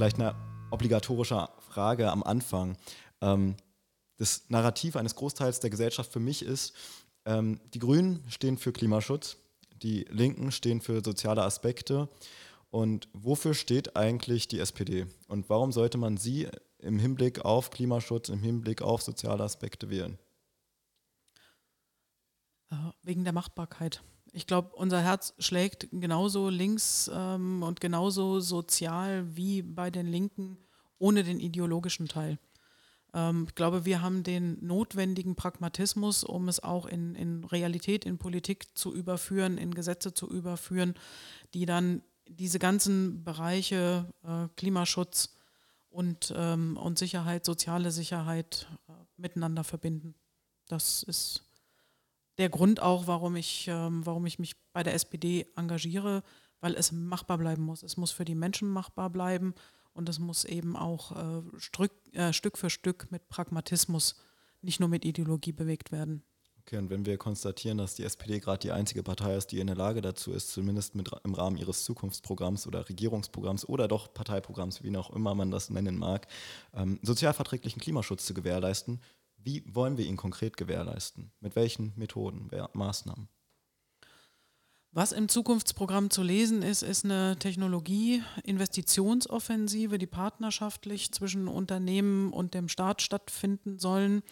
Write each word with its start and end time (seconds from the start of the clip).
vielleicht 0.00 0.18
eine 0.18 0.34
obligatorische 0.70 1.50
Frage 1.58 2.10
am 2.10 2.22
Anfang. 2.22 2.78
Ähm, 3.20 3.54
das 4.16 4.48
Narrativ 4.48 4.96
eines 4.96 5.14
Großteils 5.14 5.60
der 5.60 5.68
Gesellschaft 5.68 6.10
für 6.10 6.20
mich 6.20 6.42
ist, 6.42 6.74
ähm, 7.26 7.60
die 7.74 7.80
Grünen 7.80 8.24
stehen 8.30 8.56
für 8.56 8.72
Klimaschutz, 8.72 9.36
die 9.82 10.06
Linken 10.08 10.52
stehen 10.52 10.80
für 10.80 11.04
soziale 11.04 11.42
Aspekte. 11.42 12.08
Und 12.70 13.08
wofür 13.12 13.52
steht 13.52 13.94
eigentlich 13.94 14.48
die 14.48 14.60
SPD? 14.60 15.06
Und 15.28 15.50
warum 15.50 15.70
sollte 15.70 15.98
man 15.98 16.16
sie 16.16 16.48
im 16.78 16.98
Hinblick 16.98 17.44
auf 17.44 17.68
Klimaschutz, 17.68 18.30
im 18.30 18.42
Hinblick 18.42 18.80
auf 18.80 19.02
soziale 19.02 19.44
Aspekte 19.44 19.90
wählen? 19.90 20.18
Äh, 22.70 22.76
wegen 23.02 23.24
der 23.24 23.34
Machbarkeit. 23.34 24.02
Ich 24.32 24.46
glaube, 24.46 24.74
unser 24.74 25.00
Herz 25.00 25.34
schlägt 25.38 25.88
genauso 25.90 26.48
links 26.48 27.10
ähm, 27.12 27.62
und 27.62 27.80
genauso 27.80 28.40
sozial 28.40 29.36
wie 29.36 29.62
bei 29.62 29.90
den 29.90 30.06
Linken, 30.06 30.58
ohne 30.98 31.24
den 31.24 31.40
ideologischen 31.40 32.08
Teil. 32.08 32.38
Ähm, 33.14 33.46
ich 33.48 33.54
glaube, 33.54 33.84
wir 33.84 34.02
haben 34.02 34.22
den 34.22 34.64
notwendigen 34.64 35.34
Pragmatismus, 35.36 36.24
um 36.24 36.48
es 36.48 36.62
auch 36.62 36.86
in, 36.86 37.14
in 37.14 37.44
Realität, 37.44 38.04
in 38.04 38.18
Politik 38.18 38.76
zu 38.76 38.94
überführen, 38.94 39.58
in 39.58 39.74
Gesetze 39.74 40.14
zu 40.14 40.28
überführen, 40.30 40.94
die 41.54 41.66
dann 41.66 42.02
diese 42.28 42.58
ganzen 42.58 43.24
Bereiche 43.24 44.12
äh, 44.22 44.46
Klimaschutz 44.56 45.34
und, 45.88 46.32
ähm, 46.36 46.76
und 46.76 46.98
Sicherheit, 46.98 47.44
soziale 47.44 47.90
Sicherheit 47.90 48.68
äh, 48.88 48.92
miteinander 49.16 49.64
verbinden. 49.64 50.14
Das 50.68 51.02
ist 51.02 51.49
der 52.40 52.48
Grund 52.48 52.80
auch, 52.80 53.06
warum 53.06 53.36
ich, 53.36 53.68
ähm, 53.68 54.04
warum 54.04 54.26
ich 54.26 54.38
mich 54.38 54.56
bei 54.72 54.82
der 54.82 54.94
SPD 54.94 55.46
engagiere, 55.56 56.22
weil 56.60 56.74
es 56.74 56.90
machbar 56.90 57.38
bleiben 57.38 57.62
muss. 57.62 57.82
Es 57.82 57.96
muss 57.96 58.10
für 58.10 58.24
die 58.24 58.34
Menschen 58.34 58.68
machbar 58.68 59.10
bleiben 59.10 59.54
und 59.92 60.08
es 60.08 60.18
muss 60.18 60.44
eben 60.44 60.76
auch 60.76 61.12
äh, 61.12 61.42
Stück, 61.58 61.92
äh, 62.12 62.32
Stück 62.32 62.58
für 62.58 62.70
Stück 62.70 63.10
mit 63.10 63.28
Pragmatismus, 63.28 64.16
nicht 64.62 64.80
nur 64.80 64.88
mit 64.88 65.04
Ideologie 65.04 65.52
bewegt 65.52 65.92
werden. 65.92 66.22
Okay, 66.60 66.76
und 66.76 66.90
wenn 66.90 67.06
wir 67.06 67.16
konstatieren, 67.16 67.78
dass 67.78 67.94
die 67.94 68.04
SPD 68.04 68.38
gerade 68.38 68.58
die 68.58 68.70
einzige 68.70 69.02
Partei 69.02 69.34
ist, 69.34 69.48
die 69.48 69.60
in 69.60 69.66
der 69.66 69.76
Lage 69.76 70.02
dazu 70.02 70.30
ist, 70.30 70.50
zumindest 70.50 70.94
mit, 70.94 71.10
im 71.24 71.34
Rahmen 71.34 71.56
ihres 71.56 71.84
Zukunftsprogramms 71.84 72.66
oder 72.66 72.88
Regierungsprogramms 72.88 73.68
oder 73.68 73.88
doch 73.88 74.12
Parteiprogramms, 74.12 74.82
wie 74.82 74.96
auch 74.96 75.10
immer 75.10 75.34
man 75.34 75.50
das 75.50 75.70
nennen 75.70 75.98
mag, 75.98 76.26
ähm, 76.74 77.00
sozialverträglichen 77.02 77.80
Klimaschutz 77.80 78.26
zu 78.26 78.34
gewährleisten, 78.34 79.00
wie 79.42 79.64
wollen 79.66 79.96
wir 79.96 80.06
ihn 80.06 80.16
konkret 80.16 80.56
gewährleisten? 80.56 81.32
Mit 81.40 81.56
welchen 81.56 81.92
Methoden, 81.96 82.48
Maßnahmen? 82.72 83.28
Was 84.92 85.12
im 85.12 85.28
Zukunftsprogramm 85.28 86.10
zu 86.10 86.24
lesen 86.24 86.62
ist, 86.62 86.82
ist 86.82 87.04
eine 87.04 87.36
Technologie-Investitionsoffensive, 87.38 89.98
die 89.98 90.08
partnerschaftlich 90.08 91.12
zwischen 91.12 91.46
Unternehmen 91.46 92.32
und 92.32 92.54
dem 92.54 92.68
Staat 92.68 93.00
stattfinden 93.00 93.78
sollen, 93.78 94.24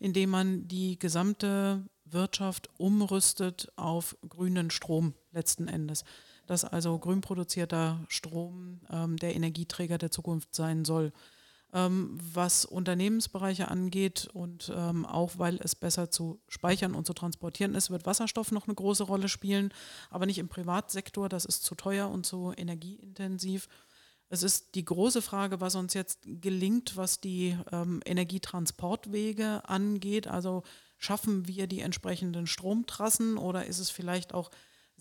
indem 0.00 0.30
man 0.30 0.66
die 0.66 0.98
gesamte 0.98 1.86
Wirtschaft 2.04 2.68
umrüstet 2.78 3.70
auf 3.76 4.16
grünen 4.28 4.72
Strom 4.72 5.14
letzten 5.30 5.68
Endes. 5.68 6.02
Dass 6.48 6.64
also 6.64 6.98
grün 6.98 7.20
produzierter 7.20 8.04
Strom 8.08 8.80
ähm, 8.90 9.16
der 9.18 9.36
Energieträger 9.36 9.98
der 9.98 10.10
Zukunft 10.10 10.56
sein 10.56 10.84
soll 10.84 11.12
ähm, 11.72 12.18
was 12.20 12.64
Unternehmensbereiche 12.64 13.68
angeht 13.68 14.28
und 14.32 14.72
ähm, 14.74 15.06
auch 15.06 15.38
weil 15.38 15.58
es 15.62 15.74
besser 15.74 16.10
zu 16.10 16.40
speichern 16.48 16.94
und 16.94 17.06
zu 17.06 17.14
transportieren 17.14 17.74
ist, 17.74 17.90
wird 17.90 18.06
Wasserstoff 18.06 18.52
noch 18.52 18.66
eine 18.66 18.74
große 18.74 19.04
Rolle 19.04 19.28
spielen, 19.28 19.72
aber 20.10 20.26
nicht 20.26 20.38
im 20.38 20.48
Privatsektor, 20.48 21.28
das 21.28 21.44
ist 21.44 21.64
zu 21.64 21.74
teuer 21.74 22.10
und 22.10 22.26
zu 22.26 22.52
energieintensiv. 22.56 23.68
Es 24.28 24.42
ist 24.42 24.74
die 24.74 24.84
große 24.84 25.20
Frage, 25.20 25.60
was 25.60 25.74
uns 25.74 25.92
jetzt 25.92 26.20
gelingt, 26.24 26.96
was 26.96 27.20
die 27.20 27.56
ähm, 27.70 28.00
Energietransportwege 28.06 29.68
angeht. 29.68 30.26
Also 30.26 30.62
schaffen 30.96 31.46
wir 31.48 31.66
die 31.66 31.80
entsprechenden 31.80 32.46
Stromtrassen 32.46 33.36
oder 33.36 33.66
ist 33.66 33.78
es 33.78 33.90
vielleicht 33.90 34.32
auch 34.32 34.50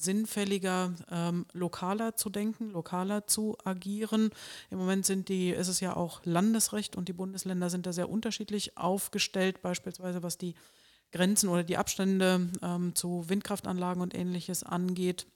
sinnfälliger, 0.01 0.93
ähm, 1.09 1.45
lokaler 1.53 2.15
zu 2.15 2.29
denken, 2.29 2.71
lokaler 2.71 3.27
zu 3.27 3.57
agieren. 3.63 4.31
Im 4.69 4.77
Moment 4.77 5.05
sind 5.05 5.29
die, 5.29 5.49
ist 5.49 5.67
es 5.67 5.79
ja 5.79 5.95
auch 5.95 6.21
Landesrecht 6.25 6.95
und 6.95 7.07
die 7.07 7.13
Bundesländer 7.13 7.69
sind 7.69 7.85
da 7.85 7.93
sehr 7.93 8.09
unterschiedlich 8.09 8.77
aufgestellt, 8.77 9.61
beispielsweise 9.61 10.23
was 10.23 10.37
die 10.37 10.55
Grenzen 11.11 11.49
oder 11.49 11.63
die 11.63 11.77
Abstände 11.77 12.49
ähm, 12.61 12.95
zu 12.95 13.27
Windkraftanlagen 13.27 14.01
und 14.01 14.15
ähnliches 14.15 14.63
angeht. 14.63 15.27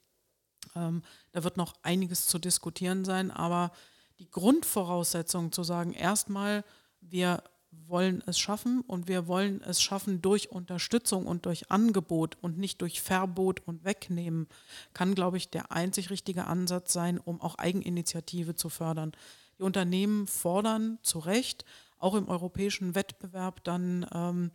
Ähm, 0.76 1.04
da 1.32 1.44
wird 1.44 1.58
noch 1.58 1.74
einiges 1.84 2.26
zu 2.26 2.40
diskutieren 2.40 3.06
sein, 3.06 3.32
aber 3.32 3.72
die 4.20 4.30
Grundvoraussetzung 4.30 5.52
zu 5.52 5.64
sagen, 5.64 5.94
erstmal, 5.94 6.64
wir 7.02 7.44
wollen 7.88 8.24
es 8.26 8.40
schaffen 8.40 8.82
und 8.82 9.08
wir 9.08 9.28
wollen 9.28 9.62
es 9.62 9.82
schaffen 9.82 10.22
durch 10.22 10.52
Unterstützung 10.52 11.26
und 11.26 11.46
durch 11.46 11.72
Angebot 11.72 12.38
und 12.42 12.58
nicht 12.58 12.82
durch 12.82 13.02
Verbot 13.02 13.62
und 13.66 13.84
Wegnehmen, 13.84 14.48
kann, 14.94 15.16
glaube 15.16 15.38
ich, 15.38 15.50
der 15.50 15.72
einzig 15.72 16.10
richtige 16.10 16.46
Ansatz 16.46 16.94
sein, 16.94 17.20
um 17.20 17.42
auch 17.42 17.56
Eigeninitiative 17.56 18.56
zu 18.56 18.70
fördern. 18.70 19.12
Die 19.60 19.64
Unternehmen 19.64 20.28
fordern 20.28 20.98
zu 21.02 21.20
Recht, 21.20 21.66
auch 21.98 22.16
im 22.16 22.28
europäischen 22.28 22.94
Wettbewerb 22.94 23.64
dann 23.64 24.06
ähm, 24.14 24.52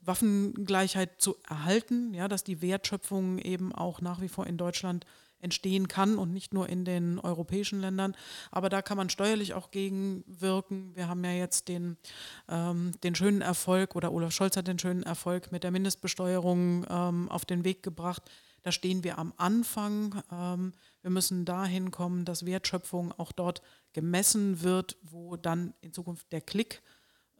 Waffengleichheit 0.00 1.20
zu 1.20 1.36
erhalten, 1.48 2.14
ja, 2.14 2.28
dass 2.28 2.44
die 2.44 2.62
Wertschöpfung 2.62 3.38
eben 3.38 3.74
auch 3.74 4.00
nach 4.00 4.20
wie 4.20 4.28
vor 4.28 4.46
in 4.46 4.56
Deutschland 4.56 5.04
entstehen 5.44 5.86
kann 5.86 6.18
und 6.18 6.32
nicht 6.32 6.52
nur 6.52 6.68
in 6.68 6.84
den 6.84 7.20
europäischen 7.20 7.80
Ländern. 7.80 8.16
Aber 8.50 8.68
da 8.68 8.82
kann 8.82 8.96
man 8.96 9.10
steuerlich 9.10 9.54
auch 9.54 9.70
gegenwirken. 9.70 10.96
Wir 10.96 11.06
haben 11.06 11.22
ja 11.22 11.32
jetzt 11.32 11.68
den, 11.68 11.96
ähm, 12.48 12.92
den 13.04 13.14
schönen 13.14 13.42
Erfolg 13.42 13.94
oder 13.94 14.12
Olaf 14.12 14.32
Scholz 14.32 14.56
hat 14.56 14.66
den 14.66 14.78
schönen 14.78 15.04
Erfolg 15.04 15.52
mit 15.52 15.62
der 15.62 15.70
Mindestbesteuerung 15.70 16.86
ähm, 16.88 17.28
auf 17.28 17.44
den 17.44 17.62
Weg 17.64 17.82
gebracht. 17.82 18.22
Da 18.62 18.72
stehen 18.72 19.04
wir 19.04 19.18
am 19.18 19.34
Anfang. 19.36 20.22
Ähm, 20.32 20.72
wir 21.02 21.10
müssen 21.10 21.44
dahin 21.44 21.90
kommen, 21.90 22.24
dass 22.24 22.46
Wertschöpfung 22.46 23.12
auch 23.12 23.30
dort 23.30 23.60
gemessen 23.92 24.62
wird, 24.62 24.96
wo 25.02 25.36
dann 25.36 25.74
in 25.82 25.92
Zukunft 25.92 26.32
der 26.32 26.40
Klick 26.40 26.82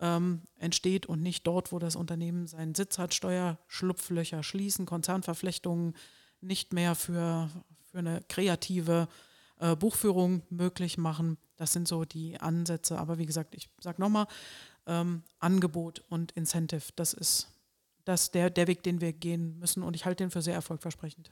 ähm, 0.00 0.42
entsteht 0.58 1.06
und 1.06 1.22
nicht 1.22 1.46
dort, 1.46 1.72
wo 1.72 1.78
das 1.78 1.96
Unternehmen 1.96 2.46
seinen 2.46 2.74
Sitz 2.74 2.98
hat, 2.98 3.14
Steuerschlupflöcher 3.14 4.42
schließen, 4.42 4.84
Konzernverflechtungen 4.84 5.94
nicht 6.42 6.74
mehr 6.74 6.94
für 6.94 7.48
für 7.94 8.00
eine 8.00 8.22
kreative 8.28 9.06
äh, 9.60 9.76
Buchführung 9.76 10.42
möglich 10.50 10.98
machen. 10.98 11.38
Das 11.54 11.72
sind 11.72 11.86
so 11.86 12.04
die 12.04 12.40
Ansätze. 12.40 12.98
Aber 12.98 13.18
wie 13.18 13.26
gesagt, 13.26 13.54
ich 13.54 13.68
sage 13.80 14.02
nochmal, 14.02 14.26
ähm, 14.86 15.22
Angebot 15.38 16.02
und 16.08 16.32
Incentive, 16.32 16.82
das 16.96 17.14
ist 17.14 17.52
das 18.04 18.32
der, 18.32 18.50
der 18.50 18.66
Weg, 18.66 18.82
den 18.82 19.00
wir 19.00 19.12
gehen 19.12 19.60
müssen. 19.60 19.84
Und 19.84 19.94
ich 19.94 20.06
halte 20.06 20.24
den 20.24 20.32
für 20.32 20.42
sehr 20.42 20.54
erfolgversprechend. 20.54 21.30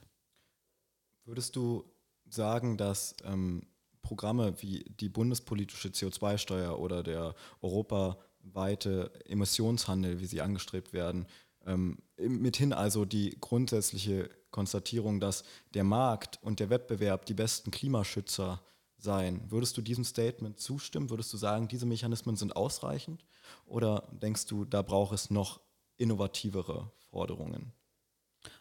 Würdest 1.25 1.57
du 1.57 1.83
sagen, 2.29 2.77
dass 2.77 3.13
ähm, 3.25 3.67
Programme 4.01 4.61
wie 4.61 4.85
die 4.85 5.09
bundespolitische 5.09 5.89
CO2-Steuer 5.89 6.79
oder 6.79 7.03
der 7.03 7.35
europaweite 7.61 9.11
Emissionshandel, 9.25 10.21
wie 10.21 10.27
sie 10.27 10.41
angestrebt 10.41 10.93
werden, 10.93 11.27
ähm, 11.65 11.97
mithin 12.17 12.73
also 12.73 13.05
die 13.05 13.37
grundsätzliche 13.39 14.29
Konstatierung, 14.51 15.19
dass 15.19 15.43
der 15.73 15.83
Markt 15.83 16.39
und 16.41 16.59
der 16.59 16.69
Wettbewerb 16.69 17.25
die 17.25 17.33
besten 17.33 17.71
Klimaschützer 17.71 18.61
seien. 18.97 19.51
Würdest 19.51 19.75
du 19.77 19.81
diesem 19.81 20.03
Statement 20.03 20.59
zustimmen? 20.59 21.09
Würdest 21.09 21.33
du 21.33 21.37
sagen, 21.37 21.67
diese 21.67 21.85
Mechanismen 21.85 22.35
sind 22.35 22.55
ausreichend? 22.55 23.25
Oder 23.65 24.07
denkst 24.11 24.45
du, 24.45 24.65
da 24.65 24.81
braucht 24.81 25.13
es 25.13 25.29
noch 25.29 25.59
innovativere 25.97 26.91
Forderungen? 27.09 27.73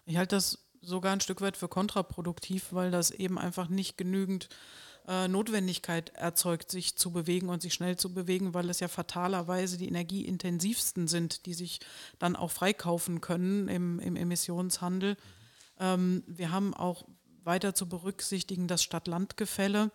Ich 0.05 0.17
halte 0.17 0.37
das 0.37 0.67
sogar 0.81 1.13
ein 1.13 1.21
Stück 1.21 1.41
weit 1.41 1.57
für 1.57 1.69
kontraproduktiv, 1.69 2.73
weil 2.73 2.91
das 2.91 3.11
eben 3.11 3.39
einfach 3.39 3.69
nicht 3.69 3.97
genügend 3.97 4.45
äh, 4.45 4.57
Notwendigkeit 5.29 6.11
erzeugt, 6.11 6.71
sich 6.71 6.97
zu 6.97 7.11
bewegen 7.11 7.49
und 7.49 7.61
sich 7.61 7.75
schnell 7.75 7.97
zu 7.97 8.15
bewegen, 8.15 8.55
weil 8.55 8.71
es 8.71 8.81
ja 8.81 8.89
fatalerweise 8.89 9.77
die 9.77 9.89
energieintensivsten 9.89 11.09
sind, 11.09 11.47
die 11.47 11.55
sich 11.55 11.81
dann 12.19 12.37
auch 12.37 12.51
freikaufen 12.51 13.21
können 13.21 13.69
im, 13.69 13.99
im 13.99 14.17
Emissionshandel. 14.17 15.17
Ähm, 15.81 16.23
wir 16.27 16.53
haben 16.53 16.75
auch 16.75 17.05
weiter 17.45 17.75
zu 17.75 17.89
berücksichtigen 17.89 18.69
das 18.69 18.83
Stadt-Land-Gefälle. 18.83 19.91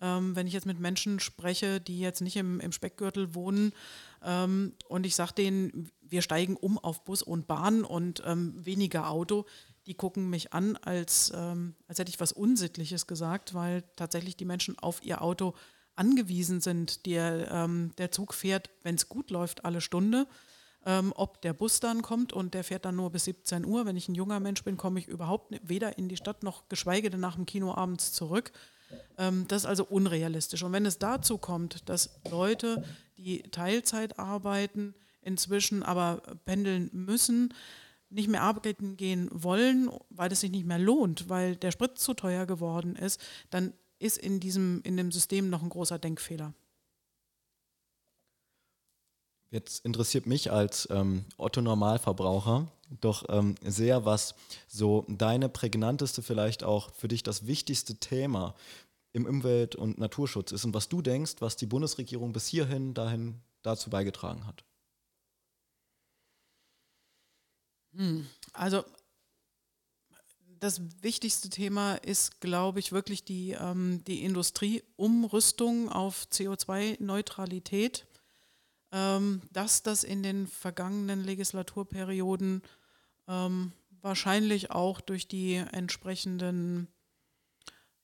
Ähm, 0.00 0.36
wenn 0.36 0.46
ich 0.46 0.52
jetzt 0.52 0.66
mit 0.66 0.80
Menschen 0.80 1.20
spreche, 1.20 1.80
die 1.80 1.98
jetzt 2.00 2.20
nicht 2.20 2.36
im, 2.36 2.60
im 2.60 2.72
Speckgürtel 2.72 3.34
wohnen 3.34 3.72
ähm, 4.24 4.74
und 4.88 5.06
ich 5.06 5.14
sage 5.14 5.34
denen, 5.34 5.90
wir 6.00 6.22
steigen 6.22 6.56
um 6.56 6.78
auf 6.78 7.04
Bus 7.04 7.22
und 7.22 7.46
Bahn 7.46 7.84
und 7.84 8.22
ähm, 8.26 8.54
weniger 8.64 9.08
Auto, 9.10 9.46
die 9.86 9.94
gucken 9.94 10.30
mich 10.30 10.52
an, 10.52 10.76
als, 10.76 11.32
ähm, 11.34 11.74
als 11.88 11.98
hätte 11.98 12.10
ich 12.10 12.20
was 12.20 12.32
Unsittliches 12.32 13.06
gesagt, 13.06 13.54
weil 13.54 13.82
tatsächlich 13.96 14.36
die 14.36 14.44
Menschen 14.44 14.78
auf 14.78 15.04
ihr 15.04 15.22
Auto 15.22 15.54
angewiesen 15.94 16.60
sind. 16.60 17.06
Der, 17.06 17.50
ähm, 17.50 17.92
der 17.98 18.10
Zug 18.10 18.34
fährt, 18.34 18.70
wenn 18.82 18.94
es 18.94 19.08
gut 19.08 19.30
läuft, 19.30 19.64
alle 19.64 19.80
Stunde 19.80 20.26
ähm, 20.84 21.12
ob 21.16 21.40
der 21.42 21.52
Bus 21.52 21.80
dann 21.80 22.02
kommt 22.02 22.32
und 22.32 22.54
der 22.54 22.64
fährt 22.64 22.84
dann 22.84 22.96
nur 22.96 23.10
bis 23.10 23.24
17 23.24 23.64
Uhr. 23.64 23.86
Wenn 23.86 23.96
ich 23.96 24.08
ein 24.08 24.14
junger 24.14 24.40
Mensch 24.40 24.64
bin, 24.64 24.76
komme 24.76 24.98
ich 24.98 25.08
überhaupt 25.08 25.54
weder 25.62 25.98
in 25.98 26.08
die 26.08 26.16
Stadt 26.16 26.42
noch 26.42 26.68
geschweige 26.68 27.10
denn 27.10 27.20
nach 27.20 27.36
dem 27.36 27.46
Kino 27.46 27.74
abends 27.74 28.12
zurück. 28.12 28.52
Ähm, 29.16 29.46
das 29.48 29.62
ist 29.62 29.68
also 29.68 29.84
unrealistisch. 29.84 30.62
Und 30.62 30.72
wenn 30.72 30.86
es 30.86 30.98
dazu 30.98 31.38
kommt, 31.38 31.88
dass 31.88 32.20
Leute, 32.30 32.84
die 33.16 33.42
Teilzeit 33.42 34.18
arbeiten, 34.18 34.94
inzwischen 35.22 35.82
aber 35.82 36.22
pendeln 36.44 36.90
müssen, 36.92 37.54
nicht 38.12 38.28
mehr 38.28 38.42
arbeiten 38.42 38.96
gehen 38.96 39.28
wollen, 39.32 39.90
weil 40.10 40.30
es 40.32 40.40
sich 40.40 40.50
nicht 40.50 40.66
mehr 40.66 40.78
lohnt, 40.78 41.28
weil 41.28 41.56
der 41.56 41.70
Sprit 41.70 41.98
zu 41.98 42.14
teuer 42.14 42.46
geworden 42.46 42.96
ist, 42.96 43.20
dann 43.50 43.72
ist 43.98 44.18
in 44.18 44.40
diesem 44.40 44.80
in 44.82 44.96
dem 44.96 45.12
System 45.12 45.48
noch 45.50 45.62
ein 45.62 45.68
großer 45.68 45.98
Denkfehler. 45.98 46.54
Jetzt 49.50 49.84
interessiert 49.84 50.26
mich 50.26 50.50
als 50.50 50.88
ähm, 50.90 51.26
Otto-Normalverbraucher 51.36 52.68
doch 53.00 53.24
ähm, 53.28 53.54
sehr, 53.62 54.04
was 54.06 54.34
so 54.66 55.04
deine 55.08 55.48
prägnanteste, 55.50 56.22
vielleicht 56.22 56.64
auch 56.64 56.92
für 56.94 57.08
dich 57.08 57.22
das 57.22 57.46
wichtigste 57.46 57.96
Thema 57.96 58.54
im 59.12 59.26
Umwelt- 59.26 59.76
und 59.76 59.98
Naturschutz 59.98 60.52
ist 60.52 60.64
und 60.64 60.72
was 60.74 60.88
du 60.88 61.02
denkst, 61.02 61.36
was 61.40 61.56
die 61.56 61.66
Bundesregierung 61.66 62.32
bis 62.32 62.46
hierhin 62.46 62.94
dahin 62.94 63.42
dazu 63.62 63.90
beigetragen 63.90 64.46
hat. 64.46 64.64
Hm, 67.04 67.81
also 68.52 68.84
das 70.60 70.80
wichtigste 71.02 71.50
Thema 71.50 71.96
ist, 71.96 72.40
glaube 72.40 72.78
ich, 72.78 72.92
wirklich 72.92 73.24
die, 73.24 73.52
ähm, 73.52 74.04
die 74.06 74.22
Industrieumrüstung 74.22 75.88
auf 75.88 76.26
CO2-Neutralität. 76.30 78.06
Ähm, 78.94 79.40
dass 79.50 79.82
das 79.82 80.04
in 80.04 80.22
den 80.22 80.46
vergangenen 80.46 81.24
Legislaturperioden 81.24 82.62
ähm, 83.26 83.72
wahrscheinlich 84.02 84.70
auch 84.70 85.00
durch 85.00 85.26
die 85.26 85.54
entsprechenden, 85.54 86.88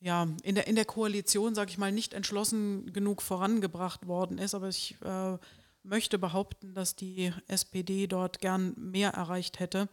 ja, 0.01 0.27
in 0.43 0.55
der, 0.55 0.67
in 0.67 0.77
der 0.77 0.87
Koalition, 0.87 1.55
sage 1.55 1.71
ich 1.71 1.77
mal, 1.77 1.93
nicht 1.93 2.15
entschlossen 2.15 2.91
genug 2.93 3.21
vorangebracht 3.21 4.07
worden 4.07 4.39
ist. 4.39 4.55
Aber 4.55 4.69
ich 4.69 4.97
äh, 5.03 5.37
möchte 5.89 6.19
behaupten, 6.19 6.75
dass 6.75 6.97
die 6.97 7.33
SPD 7.47 8.07
dort 8.07 8.41
gern 8.41 8.75
mehr 8.77 9.11
erreicht 9.11 9.59
hätte 9.59 9.89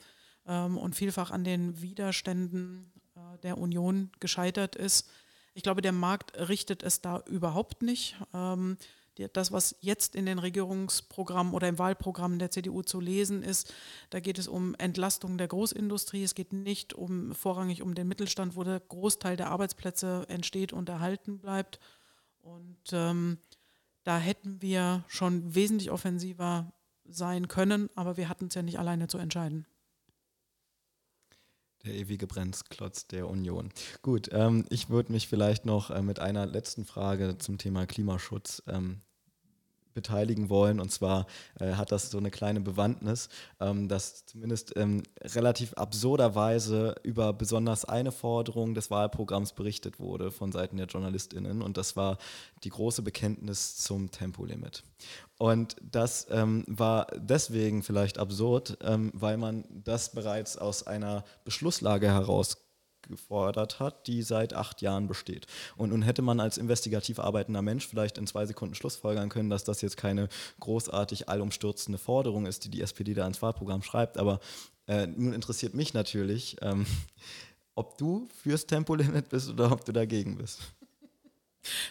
ähm, 0.48 0.78
und 0.78 0.96
vielfach 0.96 1.32
an 1.32 1.44
den 1.44 1.82
Widerständen 1.82 2.92
äh, 3.16 3.38
der 3.40 3.58
Union 3.58 4.12
gescheitert 4.20 4.76
ist. 4.76 5.10
Ich 5.54 5.64
glaube, 5.64 5.82
der 5.82 5.94
Markt 5.94 6.38
richtet 6.50 6.84
es 6.84 7.02
da 7.02 7.24
überhaupt 7.28 7.82
nicht. 7.82 8.18
Ähm, 8.34 8.78
das, 9.32 9.52
was 9.52 9.78
jetzt 9.80 10.16
in 10.16 10.26
den 10.26 10.40
Regierungsprogrammen 10.40 11.54
oder 11.54 11.70
im 11.70 11.80
Wahlprogramm 11.80 12.38
der 12.38 12.52
CDU 12.52 12.82
zu 12.82 13.00
lesen 13.00 13.44
ist, 13.44 13.74
da 14.10 14.20
geht 14.20 14.38
es 14.38 14.48
um 14.50 14.76
Entlastung 14.76 15.38
der 15.38 15.48
Großindustrie. 15.48 16.24
Es 16.24 16.36
geht 16.36 16.52
nicht 16.52 16.94
um 16.94 17.34
vorrangig 17.34 17.82
um 17.82 17.96
den 17.96 18.10
Mittelstand, 18.10 18.58
wo 18.58 18.64
der 18.64 18.82
Großteil 18.82 19.38
der 19.38 19.52
Arbeitsplätze 19.52 20.26
entsteht 20.28 20.74
und 20.74 20.90
erhalten 20.90 21.40
bleibt. 21.40 21.80
Und 22.42 22.78
ähm, 22.92 23.38
da 24.06 24.20
hätten 24.20 24.62
wir 24.62 25.04
schon 25.08 25.56
wesentlich 25.56 25.92
offensiver 25.92 26.72
sein 27.04 27.48
können, 27.48 27.90
aber 27.96 28.18
wir 28.18 28.30
hatten 28.30 28.48
es 28.48 28.56
ja 28.56 28.62
nicht 28.62 28.80
alleine 28.80 29.08
zu 29.08 29.18
entscheiden. 29.18 29.66
Der 31.84 31.94
ewige 31.94 32.26
Bremsklotz 32.26 33.08
der 33.08 33.28
Union. 33.28 33.72
Gut, 34.02 34.30
ähm, 34.32 34.66
ich 34.70 34.90
würde 34.90 35.12
mich 35.12 35.28
vielleicht 35.28 35.66
noch 35.66 35.92
äh, 35.92 36.02
mit 36.02 36.20
einer 36.20 36.46
letzten 36.46 36.86
Frage 36.86 37.38
zum 37.38 37.58
Thema 37.58 37.86
Klimaschutz 37.86 38.64
ähm, 38.68 39.02
beteiligen 39.96 40.50
wollen. 40.50 40.80
Und 40.80 40.92
zwar 40.92 41.26
äh, 41.60 41.74
hat 41.74 41.92
das 41.92 42.12
so 42.12 42.20
eine 42.20 42.30
kleine 42.30 42.62
Bewandtnis, 42.62 43.30
ähm, 43.60 43.88
dass 43.88 44.28
zumindest 44.28 44.74
ähm, 44.76 45.02
relativ 45.22 45.74
absurderweise 45.74 46.96
über 47.02 47.34
besonders 47.34 47.86
eine 47.86 48.12
Forderung 48.12 48.76
des 48.76 48.92
Wahlprogramms 48.92 49.54
berichtet 49.54 50.00
wurde 50.00 50.30
von 50.30 50.52
Seiten 50.52 50.78
der 50.78 50.86
JournalistInnen. 50.86 51.64
Und 51.64 51.78
das 51.78 51.96
war 51.96 52.20
die 52.64 52.70
große 52.70 53.02
Bekenntnis 53.02 53.78
zum 53.78 54.12
Tempolimit. 54.12 54.84
Und 55.38 55.76
das 55.82 56.28
ähm, 56.30 56.64
war 56.68 57.08
deswegen 57.16 57.84
vielleicht 57.84 58.20
absurd, 58.20 58.78
ähm, 58.82 59.12
weil 59.14 59.38
man 59.38 59.66
das 59.70 60.12
bereits 60.12 60.58
aus 60.58 60.86
einer 60.88 61.26
Beschlusslage 61.44 62.08
heraus 62.08 62.65
gefordert 63.08 63.80
hat, 63.80 64.08
die 64.08 64.22
seit 64.22 64.54
acht 64.54 64.82
Jahren 64.82 65.08
besteht. 65.08 65.48
Und 65.76 65.90
nun 65.90 66.02
hätte 66.02 66.22
man 66.22 66.40
als 66.40 66.58
investigativ 66.58 67.20
arbeitender 67.20 67.62
Mensch 67.62 67.88
vielleicht 67.88 68.18
in 68.18 68.28
zwei 68.28 68.46
Sekunden 68.46 68.76
Schlussfolgern 68.76 69.30
können, 69.30 69.50
dass 69.50 69.64
das 69.64 69.82
jetzt 69.82 69.98
keine 69.98 70.30
großartig 70.60 71.30
allumstürzende 71.30 71.98
Forderung 71.98 72.46
ist, 72.46 72.66
die 72.66 72.70
die 72.70 72.82
SPD 72.82 73.14
da 73.14 73.26
ins 73.28 73.42
Wahlprogramm 73.42 73.82
schreibt. 73.82 74.18
Aber 74.18 74.40
äh, 74.88 75.08
nun 75.08 75.34
interessiert 75.34 75.74
mich 75.74 75.94
natürlich, 75.94 76.58
ähm, 76.62 76.86
ob 77.76 77.98
du 77.98 78.28
fürs 78.42 78.66
Tempolimit 78.66 79.30
bist 79.30 79.50
oder 79.50 79.72
ob 79.72 79.86
du 79.86 79.92
dagegen 79.92 80.38
bist. 80.38 80.60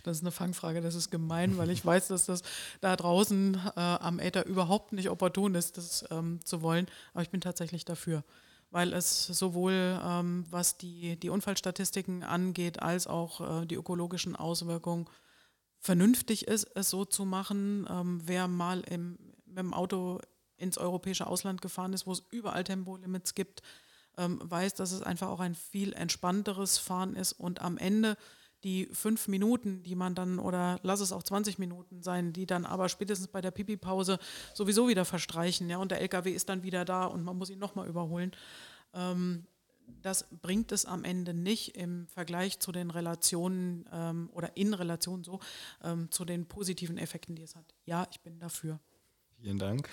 Das 0.03 0.17
ist 0.17 0.23
eine 0.23 0.31
Fangfrage, 0.31 0.81
das 0.81 0.95
ist 0.95 1.11
gemein, 1.11 1.59
weil 1.59 1.71
ich 1.71 1.85
weiß, 1.85 2.09
dass 2.09 2.27
das 2.27 2.43
da 2.81 2.95
draußen 2.95 3.61
äh, 3.77 3.81
am 3.81 4.21
Äther 4.21 4.47
überhaupt 4.47 4.93
nicht 4.93 5.11
opportun 5.11 5.55
ist, 5.55 5.77
das 5.77 6.05
ähm, 6.11 6.41
zu 6.45 6.63
wollen. 6.63 6.87
Aber 7.13 7.23
ich 7.23 7.31
bin 7.31 7.41
tatsächlich 7.41 7.85
dafür 7.85 8.25
weil 8.75 8.93
es 8.93 9.27
sowohl 9.27 10.01
ähm, 10.05 10.47
was 10.51 10.77
die, 10.77 11.15
die 11.15 11.31
Unfallstatistiken 11.31 12.25
angeht, 12.25 12.83
als 12.83 13.07
auch 13.07 13.63
äh, 13.63 13.67
die 13.67 13.77
ökologischen 13.77 14.35
Auswirkungen 14.35 15.07
vernünftig 15.79 16.49
ist, 16.49 16.65
es 16.75 16.91
so 16.91 17.05
zu 17.05 17.25
machen. 17.25 17.87
Ähm, 17.89 18.21
wer 18.25 18.49
mal 18.49 18.81
im, 18.81 19.17
mit 19.47 19.59
dem 19.59 19.73
Auto 19.73 20.19
ins 20.57 20.77
europäische 20.77 21.29
Ausland 21.29 21.63
gefahren 21.63 21.93
ist, 21.93 22.05
wo 22.09 22.11
es 22.11 22.25
überall 22.33 22.65
Tempolimits 22.65 23.37
gibt, 23.37 23.63
ähm, 24.19 24.41
weiß, 24.43 24.75
dass 24.75 24.91
es 24.91 25.03
einfach 25.03 25.29
auch 25.29 25.41
ein 25.41 25.55
viel 25.55 25.93
entspannteres 25.93 26.79
Fahren 26.79 27.15
ist 27.15 27.33
und 27.33 27.63
am 27.63 27.79
Ende 27.79 28.17
die 28.65 28.87
fünf 28.93 29.29
Minuten, 29.29 29.83
die 29.83 29.95
man 29.95 30.15
dann, 30.15 30.39
oder 30.39 30.81
lass 30.83 31.01
es 31.01 31.13
auch 31.13 31.23
20 31.23 31.59
Minuten 31.59 32.03
sein, 32.03 32.33
die 32.33 32.47
dann 32.47 32.65
aber 32.65 32.89
spätestens 32.89 33.29
bei 33.29 33.41
der 33.41 33.51
Pipi-Pause 33.51 34.19
sowieso 34.55 34.89
wieder 34.89 35.05
verstreichen, 35.05 35.69
ja, 35.69 35.79
und 35.79 35.91
der 35.91 36.01
LKW 36.01 36.33
ist 36.33 36.49
dann 36.49 36.63
wieder 36.63 36.85
da 36.85 37.05
und 37.05 37.23
man 37.23 37.37
muss 37.37 37.51
ihn 37.51 37.59
nochmal 37.59 37.87
überholen. 37.87 38.33
Ähm, 38.95 39.47
das 40.03 40.27
bringt 40.43 40.73
es 40.73 40.87
am 40.87 41.05
Ende 41.05 41.35
nicht 41.35 41.77
im 41.77 42.07
Vergleich 42.07 42.59
zu 42.59 42.73
den 42.73 42.91
Relationen 42.91 43.85
ähm, 43.93 44.31
oder 44.33 44.57
in 44.57 44.73
Relation 44.75 45.25
so 45.25 45.41
ähm, 45.83 46.11
zu 46.11 46.25
den 46.25 46.47
positiven 46.47 46.99
Effekten, 46.99 47.35
die 47.37 47.43
es 47.43 47.55
hat. 47.55 47.75
Ja, 47.85 48.07
ich 48.11 48.21
bin 48.21 48.39
dafür. 48.39 48.81
Vielen 49.37 49.59
Dank. 49.59 49.91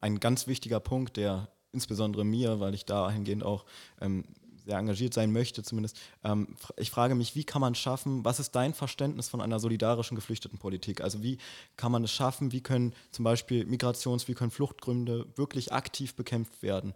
Ein 0.00 0.20
ganz 0.20 0.46
wichtiger 0.46 0.80
Punkt, 0.80 1.16
der 1.16 1.48
insbesondere 1.72 2.24
mir, 2.24 2.60
weil 2.60 2.74
ich 2.74 2.86
dahingehend 2.86 3.42
auch 3.42 3.64
ähm, 4.00 4.24
sehr 4.64 4.78
engagiert 4.78 5.14
sein 5.14 5.32
möchte 5.32 5.62
zumindest. 5.62 5.98
Ähm, 6.22 6.56
ich 6.76 6.90
frage 6.90 7.14
mich, 7.14 7.34
wie 7.36 7.44
kann 7.44 7.60
man 7.60 7.74
schaffen, 7.74 8.24
was 8.24 8.40
ist 8.40 8.52
dein 8.52 8.74
Verständnis 8.74 9.28
von 9.28 9.40
einer 9.40 9.60
solidarischen 9.60 10.14
Geflüchtetenpolitik? 10.14 11.00
Also 11.00 11.22
wie 11.22 11.38
kann 11.76 11.92
man 11.92 12.04
es 12.04 12.12
schaffen, 12.12 12.52
wie 12.52 12.62
können 12.62 12.94
zum 13.10 13.24
Beispiel 13.24 13.64
Migrations-, 13.64 14.28
wie 14.28 14.34
können 14.34 14.50
Fluchtgründe 14.50 15.26
wirklich 15.36 15.72
aktiv 15.72 16.14
bekämpft 16.14 16.62
werden? 16.62 16.94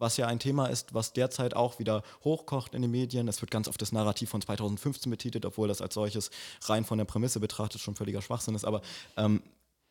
was 0.00 0.16
ja 0.16 0.26
ein 0.26 0.38
Thema 0.38 0.66
ist, 0.66 0.94
was 0.94 1.12
derzeit 1.12 1.54
auch 1.54 1.78
wieder 1.78 2.02
hochkocht 2.22 2.74
in 2.74 2.82
den 2.82 2.90
Medien. 2.92 3.26
Es 3.26 3.40
wird 3.40 3.50
ganz 3.50 3.68
oft 3.68 3.82
das 3.82 3.90
Narrativ 3.92 4.30
von 4.30 4.40
2015 4.40 5.10
betitelt, 5.10 5.44
obwohl 5.44 5.68
das 5.68 5.82
als 5.82 5.94
solches 5.94 6.30
rein 6.62 6.84
von 6.84 6.98
der 6.98 7.04
Prämisse 7.04 7.40
betrachtet 7.40 7.80
schon 7.80 7.96
völliger 7.96 8.22
Schwachsinn 8.22 8.54
ist. 8.54 8.64
Aber 8.64 8.80
ähm, 9.16 9.42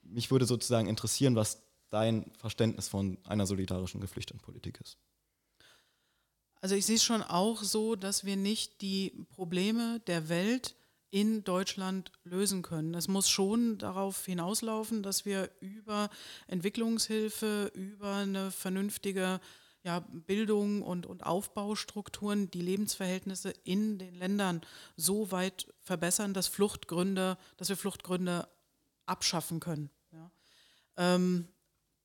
mich 0.03 0.31
würde 0.31 0.45
sozusagen 0.45 0.87
interessieren, 0.87 1.35
was 1.35 1.61
dein 1.89 2.31
Verständnis 2.37 2.87
von 2.87 3.17
einer 3.25 3.45
solidarischen 3.45 4.01
Geflüchtetenpolitik 4.01 4.79
ist. 4.81 4.97
Also 6.61 6.75
ich 6.75 6.85
sehe 6.85 6.95
es 6.95 7.03
schon 7.03 7.21
auch 7.21 7.63
so, 7.63 7.95
dass 7.95 8.25
wir 8.25 8.35
nicht 8.35 8.81
die 8.81 9.25
Probleme 9.29 9.99
der 10.07 10.29
Welt 10.29 10.75
in 11.09 11.43
Deutschland 11.43 12.11
lösen 12.23 12.61
können. 12.61 12.93
Es 12.93 13.07
muss 13.07 13.29
schon 13.29 13.77
darauf 13.77 14.25
hinauslaufen, 14.25 15.03
dass 15.03 15.25
wir 15.25 15.49
über 15.61 16.09
Entwicklungshilfe, 16.47 17.71
über 17.73 18.15
eine 18.15 18.51
vernünftige 18.51 19.39
ja, 19.83 19.99
Bildung 19.99 20.81
und, 20.81 21.05
und 21.05 21.25
Aufbaustrukturen 21.25 22.51
die 22.51 22.61
Lebensverhältnisse 22.61 23.53
in 23.63 23.97
den 23.99 24.15
Ländern 24.15 24.61
so 24.97 25.31
weit 25.31 25.73
verbessern, 25.81 26.33
dass 26.33 26.47
Fluchtgründe, 26.47 27.37
dass 27.55 27.69
wir 27.69 27.77
Fluchtgründe 27.77 28.49
abschaffen 29.05 29.61
können. 29.61 29.89
Ja. 30.11 30.31
Ähm, 30.97 31.47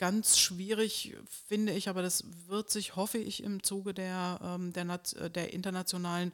Ganz 0.03 0.37
schwierig 0.37 1.15
finde 1.47 1.73
ich, 1.75 1.89
aber 1.89 2.03
das 2.03 2.25
wird 2.49 2.71
sich, 2.71 2.97
hoffe 2.97 3.19
ich, 3.19 3.45
im 3.45 3.63
Zuge 3.63 3.95
der, 3.95 4.41
ähm, 4.43 4.73
der, 4.73 5.01
äh, 5.15 5.31
der 5.31 5.53
internationalen 5.53 6.33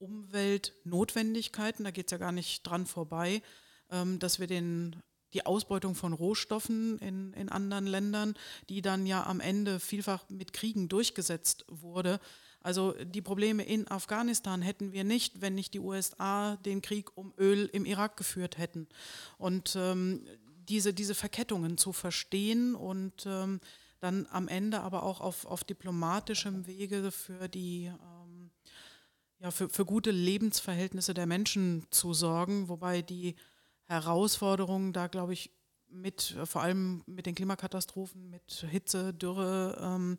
Umweltnotwendigkeiten, 0.00 1.84
da 1.84 1.92
geht 1.92 2.06
es 2.08 2.10
ja 2.10 2.18
gar 2.18 2.32
nicht 2.32 2.64
dran 2.64 2.84
vorbei, 2.84 3.42
ähm, 3.92 4.18
dass 4.18 4.40
wir 4.40 4.48
den, 4.48 4.96
die 5.34 5.46
Ausbeutung 5.46 5.94
von 5.94 6.14
Rohstoffen 6.14 6.98
in, 6.98 7.32
in 7.34 7.48
anderen 7.48 7.86
Ländern, 7.86 8.34
die 8.68 8.82
dann 8.82 9.06
ja 9.06 9.24
am 9.24 9.38
Ende 9.38 9.78
vielfach 9.78 10.28
mit 10.28 10.52
Kriegen 10.52 10.88
durchgesetzt 10.88 11.64
wurde. 11.68 12.18
Also 12.60 12.92
die 13.04 13.22
Probleme 13.22 13.62
in 13.62 13.86
Afghanistan 13.86 14.62
hätten 14.62 14.90
wir 14.90 15.04
nicht, 15.04 15.40
wenn 15.40 15.54
nicht 15.54 15.74
die 15.74 15.78
USA 15.78 16.56
den 16.56 16.82
Krieg 16.82 17.16
um 17.16 17.32
Öl 17.38 17.70
im 17.72 17.84
Irak 17.84 18.16
geführt 18.16 18.58
hätten. 18.58 18.88
Und 19.38 19.76
ähm, 19.76 20.26
diese, 20.68 20.92
diese 20.92 21.14
Verkettungen 21.14 21.78
zu 21.78 21.92
verstehen 21.92 22.74
und 22.74 23.26
ähm, 23.26 23.60
dann 24.00 24.26
am 24.30 24.48
Ende 24.48 24.80
aber 24.80 25.02
auch 25.02 25.20
auf, 25.20 25.46
auf 25.46 25.64
diplomatischem 25.64 26.66
Wege 26.66 27.10
für 27.10 27.48
die, 27.48 27.86
ähm, 27.86 28.50
ja, 29.38 29.50
für, 29.50 29.68
für 29.68 29.84
gute 29.84 30.10
Lebensverhältnisse 30.10 31.14
der 31.14 31.26
Menschen 31.26 31.86
zu 31.90 32.12
sorgen, 32.14 32.68
wobei 32.68 33.02
die 33.02 33.36
Herausforderungen 33.84 34.92
da, 34.92 35.06
glaube 35.06 35.32
ich, 35.32 35.50
mit, 35.88 36.36
vor 36.44 36.62
allem 36.62 37.02
mit 37.06 37.26
den 37.26 37.34
Klimakatastrophen, 37.34 38.28
mit 38.28 38.66
Hitze, 38.68 39.14
Dürre, 39.14 39.78
ähm, 39.80 40.18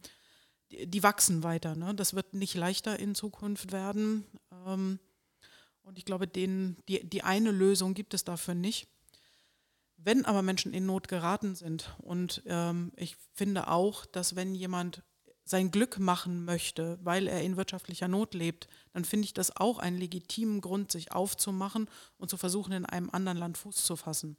die, 0.72 0.88
die, 0.88 1.04
wachsen 1.04 1.44
weiter. 1.44 1.76
Ne? 1.76 1.94
Das 1.94 2.14
wird 2.14 2.34
nicht 2.34 2.56
leichter 2.56 2.98
in 3.00 3.16
Zukunft 3.16 3.72
werden. 3.72 4.26
Ähm, 4.66 5.00
und 5.84 5.98
ich 5.98 6.06
glaube, 6.06 6.28
den, 6.28 6.78
die, 6.88 7.08
die 7.08 7.24
eine 7.24 7.52
Lösung 7.52 7.94
gibt 7.94 8.14
es 8.14 8.24
dafür 8.24 8.56
nicht. 8.56 8.88
Wenn 9.98 10.26
aber 10.26 10.42
Menschen 10.42 10.74
in 10.74 10.86
Not 10.86 11.08
geraten 11.08 11.56
sind, 11.56 11.96
und 12.00 12.44
ähm, 12.46 12.92
ich 12.96 13.18
finde 13.34 13.68
auch, 13.68 14.06
dass 14.06 14.36
wenn 14.36 14.56
jemand 14.56 15.04
sein 15.44 15.72
Glück 15.72 15.98
machen 16.00 16.46
möchte, 16.46 17.00
weil 17.02 17.28
er 17.28 17.42
in 17.42 17.58
wirtschaftlicher 17.58 18.08
Not 18.08 18.34
lebt, 18.34 18.68
dann 18.94 19.06
finde 19.06 19.26
ich 19.26 19.34
das 19.34 19.56
auch 19.56 19.80
einen 19.80 19.98
legitimen 19.98 20.62
Grund, 20.62 20.92
sich 20.92 21.12
aufzumachen 21.12 21.90
und 22.18 22.30
zu 22.30 22.38
versuchen, 22.38 22.74
in 22.74 22.86
einem 22.86 23.10
anderen 23.10 23.38
Land 23.38 23.58
Fuß 23.58 23.84
zu 23.84 23.96
fassen. 23.96 24.38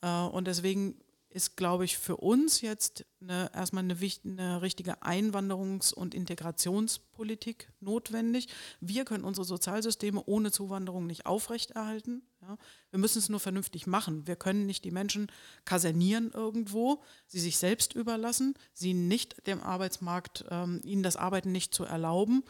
Äh, 0.00 0.22
und 0.22 0.46
deswegen 0.46 1.00
ist, 1.30 1.56
glaube 1.56 1.84
ich, 1.84 1.98
für 1.98 2.16
uns 2.16 2.62
jetzt 2.62 3.04
eine, 3.20 3.50
erstmal 3.54 3.84
eine, 3.84 3.96
eine 4.24 4.62
richtige 4.62 5.02
Einwanderungs- 5.02 5.92
und 5.92 6.14
Integrationspolitik 6.14 7.70
notwendig. 7.80 8.48
Wir 8.80 9.04
können 9.04 9.24
unsere 9.24 9.44
Sozialsysteme 9.44 10.22
ohne 10.24 10.50
Zuwanderung 10.50 11.06
nicht 11.06 11.26
aufrechterhalten. 11.26 12.22
Ja. 12.40 12.56
Wir 12.90 12.98
müssen 12.98 13.18
es 13.18 13.28
nur 13.28 13.40
vernünftig 13.40 13.86
machen. 13.86 14.26
Wir 14.26 14.36
können 14.36 14.66
nicht 14.66 14.84
die 14.84 14.90
Menschen 14.90 15.30
kasernieren 15.64 16.30
irgendwo, 16.32 17.02
sie 17.26 17.40
sich 17.40 17.58
selbst 17.58 17.94
überlassen, 17.94 18.54
sie 18.72 18.94
nicht 18.94 19.46
dem 19.46 19.60
Arbeitsmarkt, 19.60 20.46
ähm, 20.50 20.80
ihnen 20.82 21.02
das 21.02 21.16
Arbeiten 21.16 21.52
nicht 21.52 21.74
zu 21.74 21.84
erlauben 21.84 22.42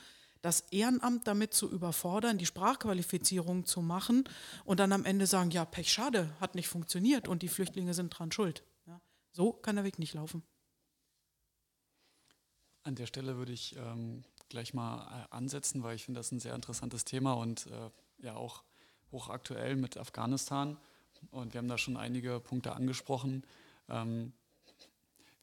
das 0.43 0.61
Ehrenamt 0.71 1.27
damit 1.27 1.53
zu 1.55 1.71
überfordern, 1.71 2.39
die 2.39 2.47
Sprachqualifizierung 2.47 3.65
zu 3.65 3.83
machen 3.83 4.25
und 4.65 4.81
dann 4.81 4.93
am 4.93 5.05
Ende 5.05 5.27
sagen, 5.27 5.51
ja, 5.51 5.65
Pech, 5.65 5.93
schade, 5.93 6.31
hat 6.41 6.55
nicht 6.55 6.69
funktioniert 6.69 7.29
und 7.29 7.43
die 7.43 7.49
Flüchtlinge 7.49 7.95
sind 7.95 8.11
dran 8.11 8.33
schuld. 8.33 8.63
Ja, 8.87 9.01
so 9.33 9.53
kann 9.53 9.77
der 9.77 9.85
Weg 9.85 9.99
nicht 9.99 10.15
laufen. 10.15 10.43
An 12.85 12.95
der 12.95 13.07
Stelle 13.07 13.37
würde 13.37 13.53
ich 13.53 13.77
ähm, 13.77 14.25
gleich 14.49 14.73
mal 14.75 15.27
äh, 15.31 15.35
ansetzen, 15.35 15.83
weil 15.83 15.97
ich 15.97 16.05
finde 16.05 16.21
das 16.21 16.33
ein 16.33 16.41
sehr 16.41 16.55
interessantes 16.55 17.05
Thema 17.05 17.35
und 17.35 17.67
äh, 17.67 17.91
ja 18.25 18.35
auch 18.35 18.65
hochaktuell 19.11 19.77
mit 19.77 19.97
Afghanistan. 19.97 20.79
Und 21.31 21.53
wir 21.53 21.59
haben 21.59 21.69
da 21.69 21.79
schon 21.79 21.97
einige 21.97 22.41
Punkte 22.41 22.75
angesprochen. 22.75 23.45
Ähm, 23.89 24.33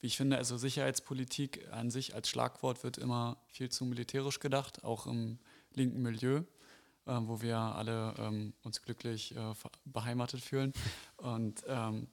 wie 0.05 0.07
ich 0.07 0.17
finde, 0.17 0.37
also 0.37 0.55
Sicherheitspolitik 0.55 1.67
an 1.71 1.89
sich 1.89 2.13
als 2.13 2.29
Schlagwort 2.29 2.83
wird 2.83 2.99
immer 2.99 3.37
viel 3.47 3.69
zu 3.69 3.85
militärisch 3.85 4.39
gedacht, 4.39 4.83
auch 4.83 5.07
im 5.07 5.39
linken 5.73 6.03
Milieu, 6.03 6.43
äh, 7.07 7.17
wo 7.21 7.41
wir 7.41 7.57
alle 7.57 8.13
ähm, 8.19 8.53
uns 8.61 8.83
glücklich 8.83 9.35
äh, 9.35 9.53
beheimatet 9.83 10.41
fühlen. 10.41 10.73
Und 11.17 11.63
ähm, 11.67 12.05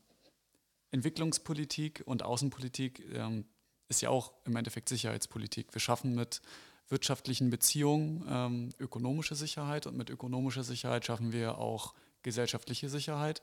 Entwicklungspolitik 0.91 2.03
und 2.07 2.23
Außenpolitik 2.23 3.05
ähm, 3.13 3.45
ist 3.91 4.01
ja 4.01 4.09
auch 4.09 4.33
im 4.47 4.57
Endeffekt 4.57 4.89
Sicherheitspolitik. 4.89 5.75
Wir 5.75 5.81
schaffen 5.83 6.15
mit 6.15 6.41
wirtschaftlichen 6.89 7.51
Beziehungen 7.51 8.25
ähm, 8.27 8.71
ökonomische 8.79 9.35
Sicherheit 9.35 9.87
und 9.87 9.99
mit 9.99 10.09
ökonomischer 10.09 10.65
Sicherheit 10.65 11.05
schaffen 11.05 11.33
wir 11.33 11.59
auch 11.59 11.93
gesellschaftliche 12.23 12.89
Sicherheit 12.89 13.43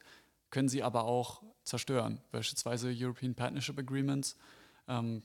können 0.50 0.70
sie 0.70 0.84
aber 0.84 1.04
auch 1.04 1.44
zerstören. 1.64 2.22
Beispielsweise 2.32 2.94
European 2.96 3.36
Partnership 3.36 3.78
Agreements 3.78 4.36
ähm, 4.88 5.24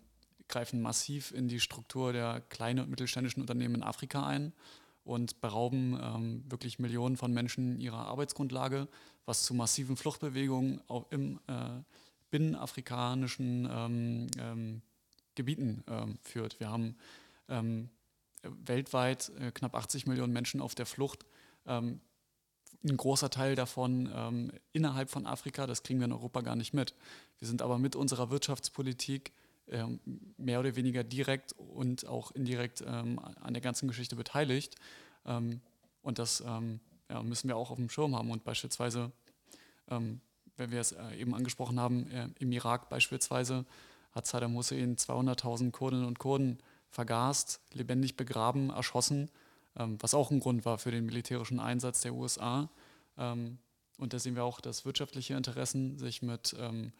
greifen 0.48 0.82
massiv 0.82 1.32
in 1.32 1.48
die 1.48 1.60
Struktur 1.60 2.12
der 2.12 2.42
kleinen 2.50 2.80
und 2.80 2.90
mittelständischen 2.90 3.40
Unternehmen 3.40 3.76
in 3.76 3.82
Afrika 3.82 4.26
ein 4.26 4.52
und 5.04 5.40
berauben 5.40 5.98
ähm, 6.00 6.44
wirklich 6.48 6.78
Millionen 6.78 7.16
von 7.16 7.32
Menschen 7.32 7.80
ihrer 7.80 8.06
Arbeitsgrundlage, 8.06 8.88
was 9.26 9.44
zu 9.44 9.54
massiven 9.54 9.96
Fluchtbewegungen 9.96 10.80
auch 10.88 11.10
im 11.10 11.40
äh, 11.46 11.82
binnenafrikanischen 12.30 13.68
ähm, 13.70 14.26
ähm 14.38 14.82
Gebieten 15.36 15.82
ähm, 15.88 16.16
führt. 16.22 16.60
Wir 16.60 16.70
haben 16.70 16.96
ähm, 17.48 17.90
weltweit 18.42 19.32
äh, 19.40 19.50
knapp 19.50 19.74
80 19.74 20.06
Millionen 20.06 20.32
Menschen 20.32 20.60
auf 20.60 20.76
der 20.76 20.86
Flucht 20.86 21.26
ein 22.84 22.96
großer 22.96 23.30
Teil 23.30 23.54
davon 23.54 24.10
ähm, 24.14 24.52
innerhalb 24.72 25.10
von 25.10 25.26
Afrika, 25.26 25.66
das 25.66 25.82
kriegen 25.82 26.00
wir 26.00 26.06
in 26.06 26.12
Europa 26.12 26.42
gar 26.42 26.56
nicht 26.56 26.74
mit. 26.74 26.94
Wir 27.38 27.48
sind 27.48 27.62
aber 27.62 27.78
mit 27.78 27.96
unserer 27.96 28.30
Wirtschaftspolitik 28.30 29.32
ähm, 29.68 30.00
mehr 30.36 30.60
oder 30.60 30.76
weniger 30.76 31.02
direkt 31.02 31.52
und 31.52 32.06
auch 32.06 32.30
indirekt 32.32 32.84
ähm, 32.86 33.18
an 33.18 33.54
der 33.54 33.62
ganzen 33.62 33.88
Geschichte 33.88 34.16
beteiligt. 34.16 34.76
Ähm, 35.24 35.60
und 36.02 36.18
das 36.18 36.42
ähm, 36.46 36.80
ja, 37.10 37.22
müssen 37.22 37.48
wir 37.48 37.56
auch 37.56 37.70
auf 37.70 37.78
dem 37.78 37.88
Schirm 37.88 38.14
haben. 38.14 38.30
Und 38.30 38.44
beispielsweise, 38.44 39.10
ähm, 39.88 40.20
wenn 40.56 40.70
wir 40.70 40.80
es 40.80 40.92
äh, 40.92 41.14
eben 41.16 41.34
angesprochen 41.34 41.80
haben, 41.80 42.10
äh, 42.10 42.28
im 42.38 42.52
Irak 42.52 42.90
beispielsweise 42.90 43.64
hat 44.12 44.26
Saddam 44.26 44.54
Hussein 44.54 44.96
200.000 44.96 45.70
Kurdinnen 45.72 46.04
und 46.04 46.18
Kurden 46.18 46.58
vergast, 46.90 47.60
lebendig 47.72 48.16
begraben, 48.16 48.70
erschossen 48.70 49.30
was 49.74 50.14
auch 50.14 50.30
ein 50.30 50.40
Grund 50.40 50.64
war 50.64 50.78
für 50.78 50.90
den 50.90 51.06
militärischen 51.06 51.60
Einsatz 51.60 52.00
der 52.00 52.14
USA. 52.14 52.70
Ähm, 53.18 53.58
und 53.98 54.12
da 54.12 54.18
sehen 54.18 54.34
wir 54.34 54.44
auch, 54.44 54.60
dass 54.60 54.84
wirtschaftliche 54.84 55.34
Interessen 55.34 55.98
sich 55.98 56.22
mit 56.22 56.54
ähm, 56.58 56.92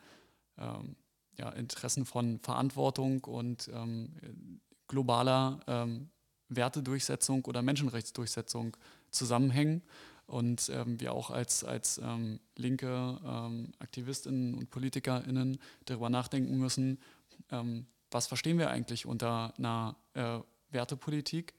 ähm 0.58 0.96
ja, 1.36 1.48
Interessen 1.48 2.06
von 2.06 2.38
Verantwortung 2.38 3.24
und 3.24 3.68
ähm, 3.74 4.60
globaler 4.86 5.58
ähm, 5.66 6.08
Wertedurchsetzung 6.48 7.44
oder 7.46 7.60
Menschenrechtsdurchsetzung 7.60 8.76
zusammenhängen 9.10 9.82
und 10.26 10.70
ähm, 10.72 11.00
wir 11.00 11.12
auch 11.12 11.30
als, 11.30 11.64
als 11.64 11.98
ähm, 11.98 12.38
linke 12.56 13.18
ähm, 13.26 13.72
Aktivistinnen 13.80 14.54
und 14.54 14.70
PolitikerInnen 14.70 15.58
darüber 15.86 16.08
nachdenken 16.08 16.56
müssen, 16.56 17.00
was 18.10 18.28
verstehen 18.28 18.58
wir 18.58 18.70
eigentlich 18.70 19.06
unter 19.06 19.52
einer 19.58 19.96
äh, 20.14 20.38
Wertepolitik 20.70 21.52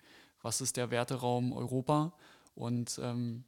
was 0.46 0.62
ist 0.62 0.78
der 0.78 0.92
Werteraum 0.92 1.54
Europa 1.54 2.14
und 2.54 3.00
ähm, 3.02 3.46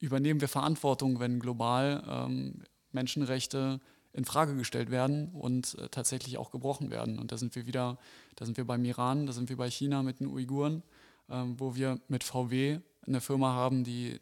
übernehmen 0.00 0.40
wir 0.40 0.48
Verantwortung, 0.48 1.20
wenn 1.20 1.38
global 1.38 2.02
ähm, 2.08 2.64
Menschenrechte 2.90 3.80
in 4.12 4.24
Frage 4.24 4.56
gestellt 4.56 4.90
werden 4.90 5.28
und 5.28 5.78
äh, 5.78 5.88
tatsächlich 5.88 6.36
auch 6.36 6.50
gebrochen 6.50 6.90
werden. 6.90 7.20
Und 7.20 7.30
da 7.30 7.38
sind 7.38 7.54
wir 7.54 7.68
wieder, 7.68 7.96
da 8.34 8.44
sind 8.44 8.56
wir 8.56 8.66
beim 8.66 8.84
Iran, 8.84 9.26
da 9.26 9.32
sind 9.32 9.48
wir 9.50 9.56
bei 9.56 9.70
China 9.70 10.02
mit 10.02 10.18
den 10.18 10.26
Uiguren, 10.26 10.82
ähm, 11.30 11.60
wo 11.60 11.76
wir 11.76 12.00
mit 12.08 12.24
VW 12.24 12.80
eine 13.06 13.20
Firma 13.20 13.52
haben, 13.52 13.84
die 13.84 14.20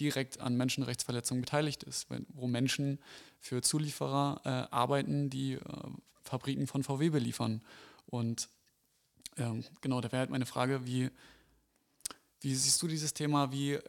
direkt 0.00 0.40
an 0.40 0.56
Menschenrechtsverletzungen 0.56 1.42
beteiligt 1.42 1.82
ist, 1.82 2.08
wo 2.30 2.46
Menschen 2.46 2.98
für 3.38 3.60
Zulieferer 3.60 4.40
äh, 4.44 4.74
arbeiten, 4.74 5.28
die 5.28 5.52
äh, 5.52 5.60
Fabriken 6.22 6.66
von 6.66 6.82
VW 6.82 7.10
beliefern. 7.10 7.60
Und 8.06 8.48
ähm, 9.38 9.64
genau, 9.80 10.00
da 10.00 10.10
wäre 10.12 10.20
halt 10.20 10.30
meine 10.30 10.46
Frage, 10.46 10.86
wie, 10.86 11.10
wie 12.40 12.54
siehst 12.54 12.80
du 12.82 12.88
dieses 12.88 13.14
Thema? 13.14 13.52
Wie, 13.52 13.72
äh, 13.72 13.82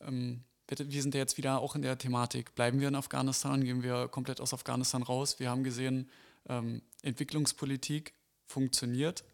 ähm, 0.00 0.44
wir 0.68 1.02
sind 1.02 1.14
ja 1.14 1.20
jetzt 1.20 1.38
wieder 1.38 1.60
auch 1.60 1.76
in 1.76 1.82
der 1.82 1.96
Thematik. 1.96 2.54
Bleiben 2.54 2.80
wir 2.80 2.88
in 2.88 2.96
Afghanistan? 2.96 3.64
Gehen 3.64 3.82
wir 3.82 4.08
komplett 4.08 4.40
aus 4.40 4.52
Afghanistan 4.52 5.02
raus? 5.02 5.38
Wir 5.38 5.50
haben 5.50 5.64
gesehen, 5.64 6.10
ähm, 6.48 6.82
Entwicklungspolitik 7.02 8.12
funktioniert, 8.46 9.24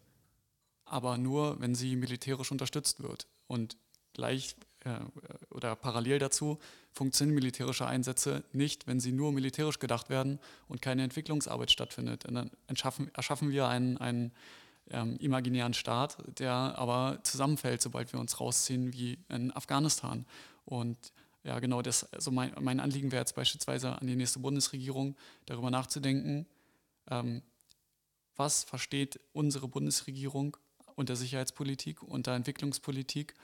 aber 0.85 1.17
nur, 1.17 1.59
wenn 1.61 1.75
sie 1.75 1.97
militärisch 1.97 2.53
unterstützt 2.53 3.03
wird. 3.03 3.27
Und 3.47 3.77
gleich 4.13 4.57
äh, 4.85 4.99
oder 5.51 5.77
parallel 5.77 6.19
dazu 6.19 6.59
funktionieren 6.93 7.35
militärische 7.35 7.87
Einsätze 7.87 8.45
nicht, 8.53 8.87
wenn 8.87 9.01
sie 9.01 9.13
nur 9.13 9.33
militärisch 9.33 9.79
gedacht 9.79 10.11
werden 10.11 10.39
und 10.69 10.83
keine 10.83 11.03
Entwicklungsarbeit 11.03 11.71
stattfindet. 11.71 12.27
Und 12.27 12.35
dann 12.35 12.51
erschaffen 12.67 13.51
wir 13.51 13.69
einen, 13.69 13.97
einen 13.97 14.33
ähm, 14.91 15.17
imaginären 15.19 15.75
Staat, 15.75 16.19
der 16.39 16.53
aber 16.53 17.19
zusammenfällt, 17.23 17.83
sobald 17.83 18.13
wir 18.13 18.21
uns 18.21 18.41
rausziehen 18.41 18.93
wie 18.93 19.19
in 19.29 19.51
Afghanistan. 19.53 20.27
Und 20.65 21.13
ja, 21.45 21.59
genau, 21.59 21.83
das, 21.83 22.13
also 22.13 22.31
mein, 22.31 22.53
mein 22.61 22.81
Anliegen 22.81 23.11
wäre 23.11 23.23
jetzt 23.23 23.35
beispielsweise 23.35 24.01
an 24.01 24.07
die 24.07 24.17
nächste 24.17 24.39
Bundesregierung, 24.39 25.17
darüber 25.47 25.71
nachzudenken, 25.71 26.47
ähm, 27.11 27.43
was 28.37 28.65
versteht 28.65 29.21
unsere 29.33 29.69
Bundesregierung 29.69 30.57
unter 30.95 31.17
Sicherheitspolitik, 31.17 32.03
unter 32.03 32.35
Entwicklungspolitik 32.35 33.35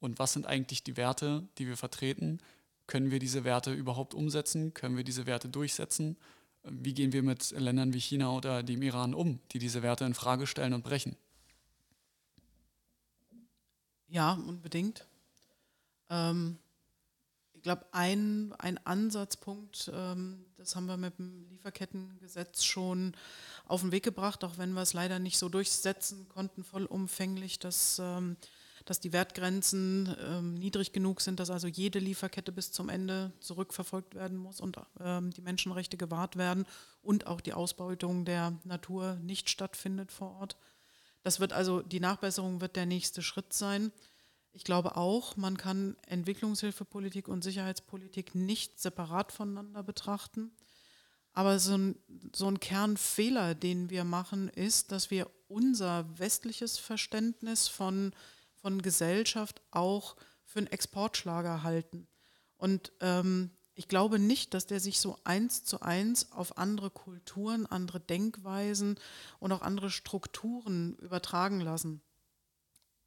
und 0.00 0.18
was 0.18 0.32
sind 0.32 0.46
eigentlich 0.46 0.82
die 0.82 0.96
Werte, 0.96 1.48
die 1.58 1.66
wir 1.66 1.76
vertreten? 1.76 2.40
Können 2.86 3.10
wir 3.10 3.18
diese 3.18 3.44
Werte 3.44 3.72
überhaupt 3.72 4.14
umsetzen? 4.14 4.74
Können 4.74 4.96
wir 4.96 5.04
diese 5.04 5.26
Werte 5.26 5.48
durchsetzen? 5.48 6.16
Wie 6.64 6.94
gehen 6.94 7.12
wir 7.12 7.22
mit 7.22 7.50
Ländern 7.50 7.92
wie 7.92 8.00
China 8.00 8.32
oder 8.32 8.62
dem 8.62 8.82
Iran 8.82 9.14
um, 9.14 9.40
die 9.52 9.58
diese 9.58 9.82
Werte 9.82 10.04
in 10.04 10.14
Frage 10.14 10.46
stellen 10.46 10.72
und 10.72 10.82
brechen? 10.84 11.16
Ja, 14.08 14.32
unbedingt. 14.32 15.06
Ähm, 16.08 16.58
ich 17.54 17.62
glaube, 17.62 17.86
ein, 17.92 18.52
ein 18.58 18.78
Ansatzpunkt, 18.86 19.90
ähm, 19.92 20.44
das 20.56 20.76
haben 20.76 20.86
wir 20.86 20.96
mit 20.96 21.18
dem 21.18 21.48
Lieferkettengesetz 21.48 22.64
schon 22.64 23.16
auf 23.66 23.80
den 23.80 23.92
Weg 23.92 24.04
gebracht, 24.04 24.44
auch 24.44 24.58
wenn 24.58 24.72
wir 24.72 24.82
es 24.82 24.92
leider 24.92 25.18
nicht 25.18 25.38
so 25.38 25.48
durchsetzen 25.48 26.28
konnten, 26.28 26.62
vollumfänglich, 26.62 27.58
dass, 27.58 27.98
ähm, 28.02 28.36
dass 28.84 29.00
die 29.00 29.12
Wertgrenzen 29.12 30.14
ähm, 30.20 30.54
niedrig 30.54 30.92
genug 30.92 31.20
sind, 31.20 31.40
dass 31.40 31.50
also 31.50 31.68
jede 31.68 31.98
Lieferkette 31.98 32.52
bis 32.52 32.70
zum 32.70 32.88
Ende 32.88 33.32
zurückverfolgt 33.40 34.14
werden 34.14 34.36
muss 34.36 34.60
und 34.60 34.76
ähm, 35.00 35.30
die 35.30 35.40
Menschenrechte 35.40 35.96
gewahrt 35.96 36.36
werden 36.36 36.66
und 37.02 37.26
auch 37.26 37.40
die 37.40 37.54
Ausbeutung 37.54 38.24
der 38.24 38.58
Natur 38.64 39.16
nicht 39.22 39.48
stattfindet 39.48 40.12
vor 40.12 40.32
Ort. 40.32 40.56
Das 41.22 41.40
wird 41.40 41.54
also, 41.54 41.80
die 41.80 42.00
Nachbesserung 42.00 42.60
wird 42.60 42.76
der 42.76 42.86
nächste 42.86 43.22
Schritt 43.22 43.54
sein. 43.54 43.90
Ich 44.52 44.64
glaube 44.64 44.96
auch, 44.96 45.36
man 45.36 45.56
kann 45.56 45.96
Entwicklungshilfepolitik 46.06 47.26
und 47.28 47.42
Sicherheitspolitik 47.42 48.34
nicht 48.34 48.78
separat 48.78 49.32
voneinander 49.32 49.82
betrachten. 49.82 50.52
Aber 51.32 51.58
so 51.58 51.76
ein, 51.76 51.96
so 52.32 52.46
ein 52.46 52.60
Kernfehler, 52.60 53.56
den 53.56 53.90
wir 53.90 54.04
machen, 54.04 54.48
ist, 54.48 54.92
dass 54.92 55.10
wir 55.10 55.28
unser 55.48 56.06
westliches 56.18 56.78
Verständnis 56.78 57.66
von, 57.66 58.12
von 58.64 58.80
Gesellschaft 58.80 59.60
auch 59.72 60.16
für 60.46 60.60
einen 60.60 60.68
Exportschlager 60.68 61.62
halten. 61.64 62.08
Und 62.56 62.92
ähm, 63.02 63.50
ich 63.74 63.88
glaube 63.88 64.18
nicht, 64.18 64.54
dass 64.54 64.66
der 64.66 64.80
sich 64.80 65.00
so 65.00 65.18
eins 65.22 65.64
zu 65.64 65.82
eins 65.82 66.32
auf 66.32 66.56
andere 66.56 66.88
Kulturen, 66.88 67.66
andere 67.66 68.00
Denkweisen 68.00 68.98
und 69.38 69.52
auch 69.52 69.60
andere 69.60 69.90
Strukturen 69.90 70.96
übertragen 70.96 71.60
lassen. 71.60 72.00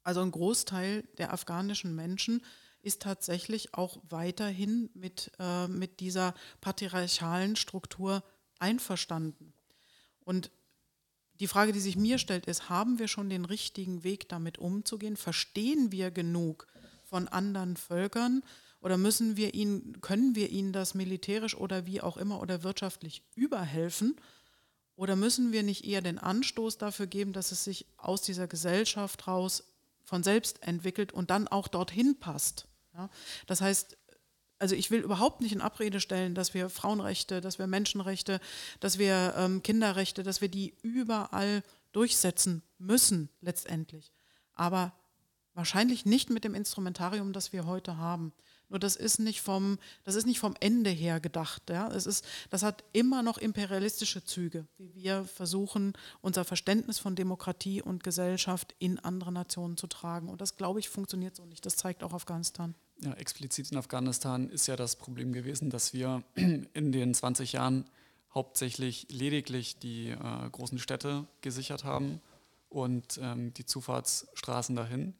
Also 0.04 0.20
ein 0.20 0.30
Großteil 0.30 1.02
der 1.18 1.32
afghanischen 1.32 1.92
Menschen 1.92 2.44
ist 2.80 3.02
tatsächlich 3.02 3.74
auch 3.74 3.98
weiterhin 4.08 4.90
mit, 4.94 5.32
äh, 5.40 5.66
mit 5.66 5.98
dieser 5.98 6.34
patriarchalen 6.60 7.56
Struktur 7.56 8.22
einverstanden. 8.60 9.54
Und 10.20 10.52
die 11.40 11.46
Frage, 11.46 11.72
die 11.72 11.80
sich 11.80 11.96
mir 11.96 12.18
stellt, 12.18 12.46
ist, 12.46 12.68
haben 12.68 12.98
wir 12.98 13.08
schon 13.08 13.30
den 13.30 13.44
richtigen 13.44 14.02
Weg 14.04 14.28
damit 14.28 14.58
umzugehen? 14.58 15.16
Verstehen 15.16 15.92
wir 15.92 16.10
genug 16.10 16.66
von 17.04 17.28
anderen 17.28 17.76
Völkern 17.76 18.42
oder 18.80 18.96
müssen 18.96 19.36
wir 19.36 19.54
ihnen, 19.54 20.00
können 20.00 20.34
wir 20.34 20.50
ihnen 20.50 20.72
das 20.72 20.94
militärisch 20.94 21.56
oder 21.56 21.86
wie 21.86 22.00
auch 22.00 22.16
immer 22.16 22.40
oder 22.40 22.62
wirtschaftlich 22.62 23.22
überhelfen? 23.34 24.16
Oder 24.94 25.14
müssen 25.14 25.52
wir 25.52 25.62
nicht 25.62 25.84
eher 25.84 26.02
den 26.02 26.18
Anstoß 26.18 26.78
dafür 26.78 27.06
geben, 27.06 27.32
dass 27.32 27.52
es 27.52 27.62
sich 27.62 27.86
aus 27.96 28.22
dieser 28.22 28.48
Gesellschaft 28.48 29.28
raus 29.28 29.62
von 30.08 30.24
selbst 30.24 30.62
entwickelt 30.62 31.12
und 31.12 31.30
dann 31.30 31.46
auch 31.46 31.68
dorthin 31.68 32.18
passt. 32.18 32.66
Ja? 32.94 33.08
Das 33.46 33.60
heißt, 33.60 33.96
also 34.58 34.74
ich 34.74 34.90
will 34.90 35.00
überhaupt 35.00 35.40
nicht 35.40 35.52
in 35.52 35.60
Abrede 35.60 36.00
stellen, 36.00 36.34
dass 36.34 36.54
wir 36.54 36.68
Frauenrechte, 36.68 37.40
dass 37.40 37.58
wir 37.58 37.66
Menschenrechte, 37.66 38.40
dass 38.80 38.98
wir 38.98 39.34
ähm, 39.36 39.62
Kinderrechte, 39.62 40.22
dass 40.22 40.40
wir 40.40 40.48
die 40.48 40.74
überall 40.82 41.62
durchsetzen 41.92 42.62
müssen 42.78 43.28
letztendlich. 43.40 44.12
Aber 44.54 44.92
wahrscheinlich 45.54 46.04
nicht 46.04 46.30
mit 46.30 46.44
dem 46.44 46.54
Instrumentarium, 46.54 47.32
das 47.32 47.52
wir 47.52 47.66
heute 47.66 47.96
haben. 47.96 48.32
Nur 48.68 48.78
das 48.78 48.96
ist 48.96 49.18
nicht 49.18 49.40
vom, 49.40 49.78
das 50.04 50.14
ist 50.14 50.26
nicht 50.26 50.40
vom 50.40 50.54
Ende 50.60 50.90
her 50.90 51.20
gedacht. 51.20 51.70
Ja? 51.70 51.88
Es 51.88 52.06
ist, 52.06 52.24
das 52.50 52.62
hat 52.62 52.84
immer 52.92 53.22
noch 53.22 53.38
imperialistische 53.38 54.24
Züge, 54.24 54.66
wie 54.76 54.94
wir 54.94 55.24
versuchen, 55.24 55.94
unser 56.20 56.44
Verständnis 56.44 56.98
von 56.98 57.16
Demokratie 57.16 57.80
und 57.80 58.04
Gesellschaft 58.04 58.74
in 58.78 58.98
andere 58.98 59.32
Nationen 59.32 59.76
zu 59.76 59.86
tragen. 59.86 60.28
Und 60.28 60.40
das, 60.40 60.56
glaube 60.56 60.80
ich, 60.80 60.90
funktioniert 60.90 61.34
so 61.34 61.46
nicht. 61.46 61.64
Das 61.64 61.76
zeigt 61.76 62.02
auch 62.02 62.12
Afghanistan. 62.12 62.74
Ja, 63.00 63.12
explizit 63.14 63.70
in 63.70 63.78
Afghanistan 63.78 64.48
ist 64.50 64.66
ja 64.66 64.74
das 64.74 64.96
Problem 64.96 65.32
gewesen, 65.32 65.70
dass 65.70 65.92
wir 65.92 66.22
in 66.34 66.92
den 66.92 67.14
20 67.14 67.52
Jahren 67.52 67.84
hauptsächlich 68.34 69.06
lediglich 69.10 69.78
die 69.78 70.10
äh, 70.10 70.50
großen 70.50 70.78
Städte 70.78 71.26
gesichert 71.40 71.84
haben 71.84 72.20
und 72.68 73.18
ähm, 73.22 73.54
die 73.54 73.64
Zufahrtsstraßen 73.64 74.76
dahin. 74.76 75.14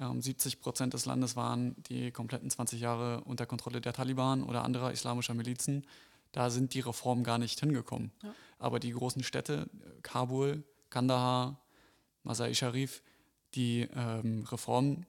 70 0.00 0.54
ähm, 0.54 0.60
Prozent 0.60 0.94
des 0.94 1.06
Landes 1.06 1.34
waren 1.34 1.74
die 1.88 2.12
kompletten 2.12 2.50
20 2.50 2.80
Jahre 2.80 3.22
unter 3.24 3.46
Kontrolle 3.46 3.80
der 3.80 3.92
Taliban 3.92 4.42
oder 4.44 4.64
anderer 4.64 4.92
islamischer 4.92 5.34
Milizen. 5.34 5.86
Da 6.32 6.50
sind 6.50 6.74
die 6.74 6.80
Reformen 6.80 7.24
gar 7.24 7.38
nicht 7.38 7.58
hingekommen. 7.58 8.12
Ja. 8.22 8.34
Aber 8.58 8.80
die 8.80 8.92
großen 8.92 9.22
Städte, 9.22 9.68
Kabul, 10.02 10.62
Kandahar, 10.90 11.60
Masai 12.22 12.54
Sharif, 12.54 13.02
die 13.54 13.88
ähm, 13.94 14.44
Reformen, 14.50 15.06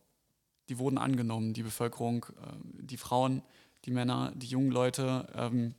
die 0.69 0.79
wurden 0.79 0.97
angenommen. 0.97 1.53
Die 1.53 1.63
Bevölkerung, 1.63 2.25
äh, 2.41 2.83
die 2.83 2.97
Frauen, 2.97 3.41
die 3.85 3.91
Männer, 3.91 4.31
die 4.35 4.47
jungen 4.47 4.71
Leute, 4.71 5.27
ähm, 5.35 5.75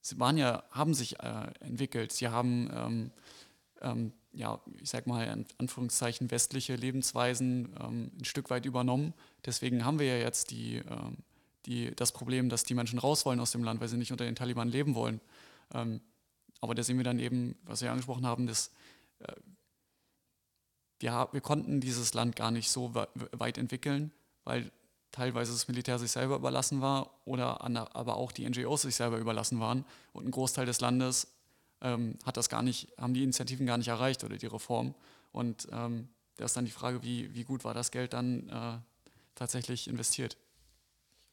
sie 0.00 0.18
waren 0.18 0.38
ja, 0.38 0.64
haben 0.70 0.94
sich 0.94 1.20
äh, 1.20 1.46
entwickelt. 1.60 2.12
Sie 2.12 2.28
haben 2.28 2.70
ähm, 2.74 3.10
ähm 3.80 4.12
ja, 4.32 4.60
ich 4.80 4.90
sag 4.90 5.06
mal, 5.06 5.24
in 5.26 5.46
Anführungszeichen 5.58 6.30
westliche 6.30 6.76
Lebensweisen 6.76 7.74
ähm, 7.80 8.12
ein 8.18 8.24
Stück 8.24 8.50
weit 8.50 8.66
übernommen. 8.66 9.14
Deswegen 9.44 9.84
haben 9.84 9.98
wir 9.98 10.06
ja 10.06 10.22
jetzt 10.22 10.50
die, 10.50 10.76
ähm, 10.76 11.16
die, 11.66 11.94
das 11.96 12.12
Problem, 12.12 12.48
dass 12.48 12.62
die 12.62 12.74
Menschen 12.74 12.98
raus 12.98 13.24
wollen 13.26 13.40
aus 13.40 13.50
dem 13.50 13.64
Land, 13.64 13.80
weil 13.80 13.88
sie 13.88 13.96
nicht 13.96 14.12
unter 14.12 14.24
den 14.24 14.36
Taliban 14.36 14.68
leben 14.68 14.94
wollen. 14.94 15.20
Ähm, 15.74 16.00
aber 16.60 16.74
da 16.74 16.82
sehen 16.82 16.98
wir 16.98 17.04
dann 17.04 17.18
eben, 17.18 17.56
was 17.64 17.82
wir 17.82 17.90
angesprochen 17.90 18.26
haben, 18.26 18.46
dass 18.46 18.70
äh, 19.20 19.32
wir, 20.98 21.28
wir 21.32 21.40
konnten 21.40 21.80
dieses 21.80 22.14
Land 22.14 22.36
gar 22.36 22.50
nicht 22.50 22.70
so 22.70 22.94
weit 22.94 23.58
entwickeln, 23.58 24.12
weil 24.44 24.70
teilweise 25.12 25.52
das 25.52 25.68
Militär 25.68 25.98
sich 25.98 26.10
selber 26.10 26.36
überlassen 26.36 26.80
war 26.80 27.10
oder 27.24 27.62
aber 27.62 28.16
auch 28.16 28.32
die 28.32 28.48
NGOs 28.48 28.82
sich 28.82 28.96
selber 28.96 29.18
überlassen 29.18 29.60
waren 29.60 29.84
und 30.12 30.26
ein 30.26 30.30
Großteil 30.30 30.66
des 30.66 30.80
Landes 30.80 31.28
ähm, 31.80 32.18
hat 32.24 32.36
das 32.36 32.48
gar 32.48 32.62
nicht, 32.62 32.92
haben 32.98 33.14
die 33.14 33.22
Initiativen 33.22 33.66
gar 33.66 33.78
nicht 33.78 33.88
erreicht 33.88 34.24
oder 34.24 34.36
die 34.36 34.46
Reform. 34.46 34.94
Und 35.32 35.68
ähm, 35.72 36.08
da 36.36 36.44
ist 36.44 36.56
dann 36.56 36.64
die 36.64 36.72
Frage, 36.72 37.02
wie, 37.02 37.34
wie 37.34 37.44
gut 37.44 37.64
war 37.64 37.74
das 37.74 37.90
Geld 37.90 38.12
dann 38.12 38.48
äh, 38.48 38.78
tatsächlich 39.34 39.88
investiert 39.88 40.36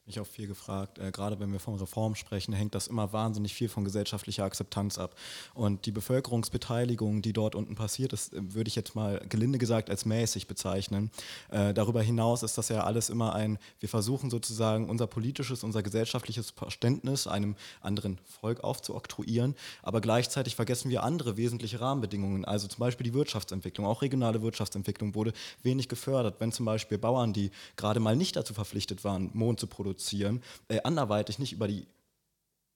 mich 0.05 0.19
auch 0.19 0.27
viel 0.27 0.45
gefragt. 0.47 0.99
Äh, 0.99 1.11
gerade 1.11 1.39
wenn 1.39 1.51
wir 1.51 1.59
von 1.59 1.75
Reform 1.75 2.13
sprechen, 2.13 2.53
hängt 2.53 2.75
das 2.75 2.87
immer 2.87 3.11
wahnsinnig 3.11 3.55
viel 3.55 3.69
von 3.69 3.83
gesellschaftlicher 3.83 4.43
Akzeptanz 4.43 4.99
ab. 4.99 5.15
Und 5.55 5.87
die 5.87 5.91
Bevölkerungsbeteiligung, 5.91 7.23
die 7.23 7.33
dort 7.33 7.55
unten 7.55 7.75
passiert 7.75 8.13
ist, 8.13 8.33
äh, 8.33 8.53
würde 8.53 8.67
ich 8.67 8.75
jetzt 8.75 8.95
mal 8.95 9.19
gelinde 9.29 9.57
gesagt 9.57 9.89
als 9.89 10.05
mäßig 10.05 10.47
bezeichnen. 10.47 11.09
Äh, 11.49 11.73
darüber 11.73 12.03
hinaus 12.03 12.43
ist 12.43 12.57
das 12.57 12.69
ja 12.69 12.83
alles 12.83 13.09
immer 13.09 13.33
ein, 13.33 13.57
wir 13.79 13.89
versuchen 13.89 14.29
sozusagen 14.29 14.89
unser 14.89 15.07
politisches, 15.07 15.63
unser 15.63 15.81
gesellschaftliches 15.81 16.51
Verständnis 16.51 17.25
einem 17.25 17.55
anderen 17.81 18.19
Volk 18.41 18.63
aufzuoktroyieren, 18.63 19.55
aber 19.81 20.01
gleichzeitig 20.01 20.55
vergessen 20.55 20.91
wir 20.91 21.03
andere 21.03 21.37
wesentliche 21.37 21.81
Rahmenbedingungen. 21.81 22.45
Also 22.45 22.67
zum 22.67 22.79
Beispiel 22.79 23.05
die 23.05 23.13
Wirtschaftsentwicklung, 23.13 23.87
auch 23.87 24.03
regionale 24.03 24.41
Wirtschaftsentwicklung 24.43 25.15
wurde 25.15 25.33
wenig 25.63 25.89
gefördert. 25.89 26.35
Wenn 26.39 26.51
zum 26.51 26.65
Beispiel 26.65 26.97
Bauern, 26.97 27.33
die 27.33 27.49
gerade 27.75 27.99
mal 27.99 28.15
nicht 28.15 28.35
dazu 28.35 28.53
verpflichtet 28.53 29.03
waren, 29.03 29.31
Mohn 29.33 29.57
zu 29.57 29.67
produzieren, 29.67 29.94
produzieren, 29.95 30.41
äh, 30.67 30.81
anderweitig 30.83 31.39
nicht 31.39 31.53
über 31.53 31.67
die 31.67 31.87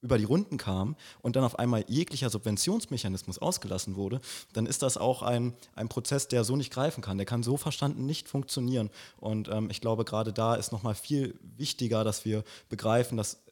über 0.02 0.16
die 0.16 0.24
Runden 0.24 0.56
kam 0.56 0.96
und 1.20 1.36
dann 1.36 1.44
auf 1.44 1.58
einmal 1.58 1.84
jeglicher 1.86 2.30
Subventionsmechanismus 2.30 3.38
ausgelassen 3.38 3.96
wurde, 3.96 4.22
dann 4.54 4.64
ist 4.64 4.80
das 4.82 4.96
auch 4.96 5.20
ein, 5.20 5.52
ein 5.74 5.90
Prozess, 5.90 6.26
der 6.26 6.42
so 6.42 6.56
nicht 6.56 6.72
greifen 6.72 7.02
kann. 7.02 7.18
Der 7.18 7.26
kann 7.26 7.42
so 7.42 7.58
verstanden 7.58 8.06
nicht 8.06 8.26
funktionieren. 8.26 8.88
Und 9.18 9.48
ähm, 9.48 9.68
ich 9.68 9.82
glaube, 9.82 10.06
gerade 10.06 10.32
da 10.32 10.54
ist 10.54 10.72
nochmal 10.72 10.94
viel 10.94 11.38
wichtiger, 11.42 12.02
dass 12.02 12.24
wir 12.24 12.44
begreifen, 12.70 13.18
dass 13.18 13.42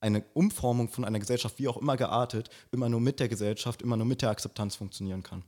eine 0.00 0.22
Umformung 0.32 0.88
von 0.90 1.04
einer 1.04 1.18
Gesellschaft, 1.18 1.58
wie 1.58 1.66
auch 1.66 1.78
immer 1.78 1.96
geartet, 1.96 2.50
immer 2.70 2.88
nur 2.88 3.00
mit 3.00 3.18
der 3.18 3.28
Gesellschaft, 3.28 3.82
immer 3.82 3.96
nur 3.96 4.06
mit 4.06 4.22
der 4.22 4.30
Akzeptanz 4.30 4.76
funktionieren 4.76 5.24
kann. 5.24 5.42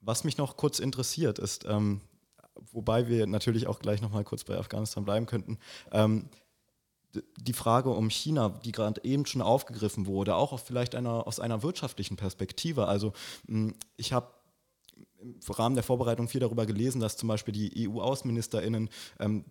Was 0.00 0.22
mich 0.22 0.38
noch 0.38 0.56
kurz 0.56 0.78
interessiert, 0.78 1.40
ist, 1.40 1.64
ähm, 1.64 2.02
wobei 2.70 3.08
wir 3.08 3.26
natürlich 3.26 3.66
auch 3.66 3.80
gleich 3.80 4.00
nochmal 4.00 4.22
kurz 4.22 4.44
bei 4.44 4.56
Afghanistan 4.56 5.04
bleiben 5.04 5.26
könnten, 5.26 5.58
ähm, 5.90 6.28
die 7.38 7.52
Frage 7.52 7.90
um 7.90 8.08
China, 8.08 8.50
die 8.64 8.72
gerade 8.72 9.02
eben 9.04 9.26
schon 9.26 9.42
aufgegriffen 9.42 10.06
wurde, 10.06 10.36
auch 10.36 10.58
vielleicht 10.60 10.94
einer, 10.94 11.26
aus 11.26 11.40
einer 11.40 11.62
wirtschaftlichen 11.62 12.16
Perspektive. 12.16 12.86
Also 12.86 13.12
hm, 13.46 13.74
ich 13.96 14.12
habe 14.12 14.28
im 15.20 15.38
Rahmen 15.48 15.74
der 15.74 15.84
Vorbereitung 15.84 16.28
viel 16.28 16.40
darüber 16.40 16.66
gelesen, 16.66 17.00
dass 17.00 17.16
zum 17.16 17.28
Beispiel 17.28 17.52
die 17.52 17.88
EU-Außenministerinnen 17.88 18.88
ähm, 19.18 19.44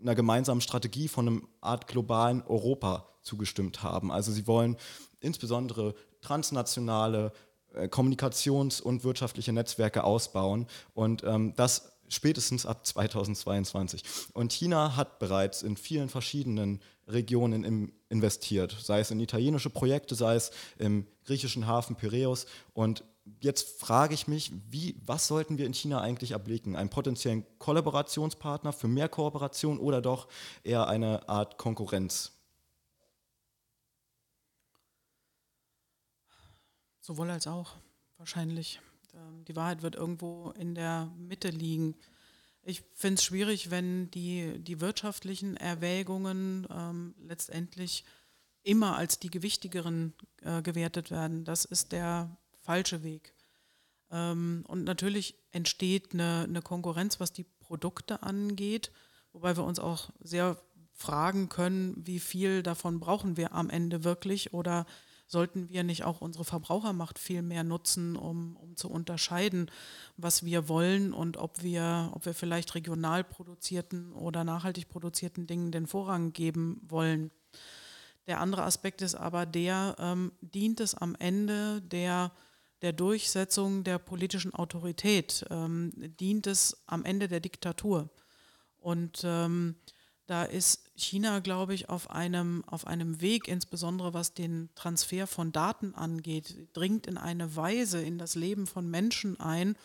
einer 0.00 0.14
gemeinsamen 0.14 0.60
Strategie 0.60 1.08
von 1.08 1.28
einem 1.28 1.48
Art 1.60 1.86
globalen 1.86 2.42
Europa 2.42 3.08
zugestimmt 3.22 3.82
haben. 3.82 4.12
Also 4.12 4.32
sie 4.32 4.46
wollen 4.46 4.76
insbesondere 5.20 5.94
transnationale 6.20 7.32
äh, 7.72 7.88
Kommunikations- 7.88 8.82
und 8.82 9.02
wirtschaftliche 9.04 9.52
Netzwerke 9.52 10.04
ausbauen 10.04 10.66
und 10.92 11.24
ähm, 11.24 11.54
das 11.56 11.92
spätestens 12.08 12.66
ab 12.66 12.86
2022. 12.86 14.02
Und 14.34 14.52
China 14.52 14.96
hat 14.96 15.18
bereits 15.18 15.62
in 15.62 15.76
vielen 15.76 16.08
verschiedenen 16.08 16.80
Regionen 17.08 17.64
im, 17.64 17.92
investiert, 18.08 18.76
sei 18.80 19.00
es 19.00 19.10
in 19.10 19.20
italienische 19.20 19.70
Projekte, 19.70 20.14
sei 20.14 20.36
es 20.36 20.50
im 20.78 21.06
griechischen 21.24 21.66
Hafen 21.66 21.96
Piräus. 21.96 22.46
Und 22.72 23.04
jetzt 23.40 23.80
frage 23.80 24.14
ich 24.14 24.28
mich, 24.28 24.52
wie, 24.70 24.96
was 25.04 25.26
sollten 25.26 25.58
wir 25.58 25.66
in 25.66 25.74
China 25.74 26.00
eigentlich 26.00 26.32
erblicken? 26.32 26.76
Einen 26.76 26.90
potenziellen 26.90 27.44
Kollaborationspartner 27.58 28.72
für 28.72 28.88
mehr 28.88 29.08
Kooperation 29.08 29.78
oder 29.78 30.00
doch 30.02 30.28
eher 30.62 30.88
eine 30.88 31.28
Art 31.28 31.58
Konkurrenz? 31.58 32.32
Sowohl 37.00 37.30
als 37.30 37.46
auch, 37.46 37.72
wahrscheinlich. 38.16 38.80
Ähm, 39.14 39.44
die 39.44 39.56
Wahrheit 39.56 39.82
wird 39.82 39.94
irgendwo 39.94 40.52
in 40.58 40.74
der 40.74 41.10
Mitte 41.18 41.48
liegen. 41.48 41.96
Ich 42.66 42.82
finde 42.94 43.14
es 43.14 43.24
schwierig, 43.24 43.70
wenn 43.70 44.10
die, 44.10 44.58
die 44.58 44.80
wirtschaftlichen 44.80 45.56
Erwägungen 45.56 46.66
ähm, 46.70 47.14
letztendlich 47.18 48.04
immer 48.62 48.96
als 48.96 49.18
die 49.18 49.30
gewichtigeren 49.30 50.14
äh, 50.40 50.62
gewertet 50.62 51.10
werden. 51.10 51.44
Das 51.44 51.66
ist 51.66 51.92
der 51.92 52.36
falsche 52.62 53.02
Weg. 53.02 53.34
Ähm, 54.10 54.64
und 54.66 54.84
natürlich 54.84 55.34
entsteht 55.52 56.14
eine, 56.14 56.44
eine 56.48 56.62
Konkurrenz, 56.62 57.20
was 57.20 57.32
die 57.32 57.44
Produkte 57.44 58.22
angeht, 58.22 58.90
wobei 59.32 59.56
wir 59.56 59.64
uns 59.64 59.78
auch 59.78 60.10
sehr 60.20 60.56
fragen 60.94 61.48
können, 61.50 61.94
wie 62.06 62.20
viel 62.20 62.62
davon 62.62 63.00
brauchen 63.00 63.36
wir 63.36 63.52
am 63.52 63.68
Ende 63.68 64.04
wirklich 64.04 64.54
oder 64.54 64.86
sollten 65.34 65.68
wir 65.68 65.82
nicht 65.82 66.04
auch 66.04 66.20
unsere 66.20 66.44
Verbrauchermacht 66.44 67.18
viel 67.18 67.42
mehr 67.42 67.64
nutzen, 67.64 68.14
um, 68.14 68.56
um 68.56 68.76
zu 68.76 68.88
unterscheiden, 68.88 69.68
was 70.16 70.44
wir 70.44 70.68
wollen 70.68 71.12
und 71.12 71.36
ob 71.36 71.62
wir, 71.62 72.12
ob 72.14 72.24
wir 72.24 72.34
vielleicht 72.34 72.76
regional 72.76 73.24
produzierten 73.24 74.12
oder 74.12 74.44
nachhaltig 74.44 74.88
produzierten 74.88 75.48
Dingen 75.48 75.72
den 75.72 75.88
Vorrang 75.88 76.32
geben 76.32 76.80
wollen. 76.86 77.32
Der 78.28 78.40
andere 78.40 78.62
Aspekt 78.62 79.02
ist 79.02 79.16
aber 79.16 79.44
der, 79.44 79.96
ähm, 79.98 80.30
dient 80.40 80.80
es 80.80 80.94
am 80.94 81.16
Ende 81.18 81.82
der, 81.82 82.30
der 82.80 82.92
Durchsetzung 82.92 83.82
der 83.82 83.98
politischen 83.98 84.54
Autorität, 84.54 85.44
ähm, 85.50 85.90
dient 86.20 86.46
es 86.46 86.84
am 86.86 87.04
Ende 87.04 87.26
der 87.26 87.40
Diktatur. 87.40 88.08
Und 88.78 89.22
ähm, 89.24 89.74
da 90.26 90.44
ist 90.44 90.90
China, 90.96 91.40
glaube 91.40 91.74
ich, 91.74 91.90
auf 91.90 92.10
einem, 92.10 92.64
auf 92.66 92.86
einem 92.86 93.20
Weg, 93.20 93.46
insbesondere 93.46 94.14
was 94.14 94.32
den 94.32 94.70
Transfer 94.74 95.26
von 95.26 95.52
Daten 95.52 95.94
angeht, 95.94 96.68
dringt 96.72 97.06
in 97.06 97.18
eine 97.18 97.56
Weise 97.56 98.00
in 98.00 98.18
das 98.18 98.34
Leben 98.34 98.66
von 98.66 98.90
Menschen 98.90 99.38
ein. 99.38 99.76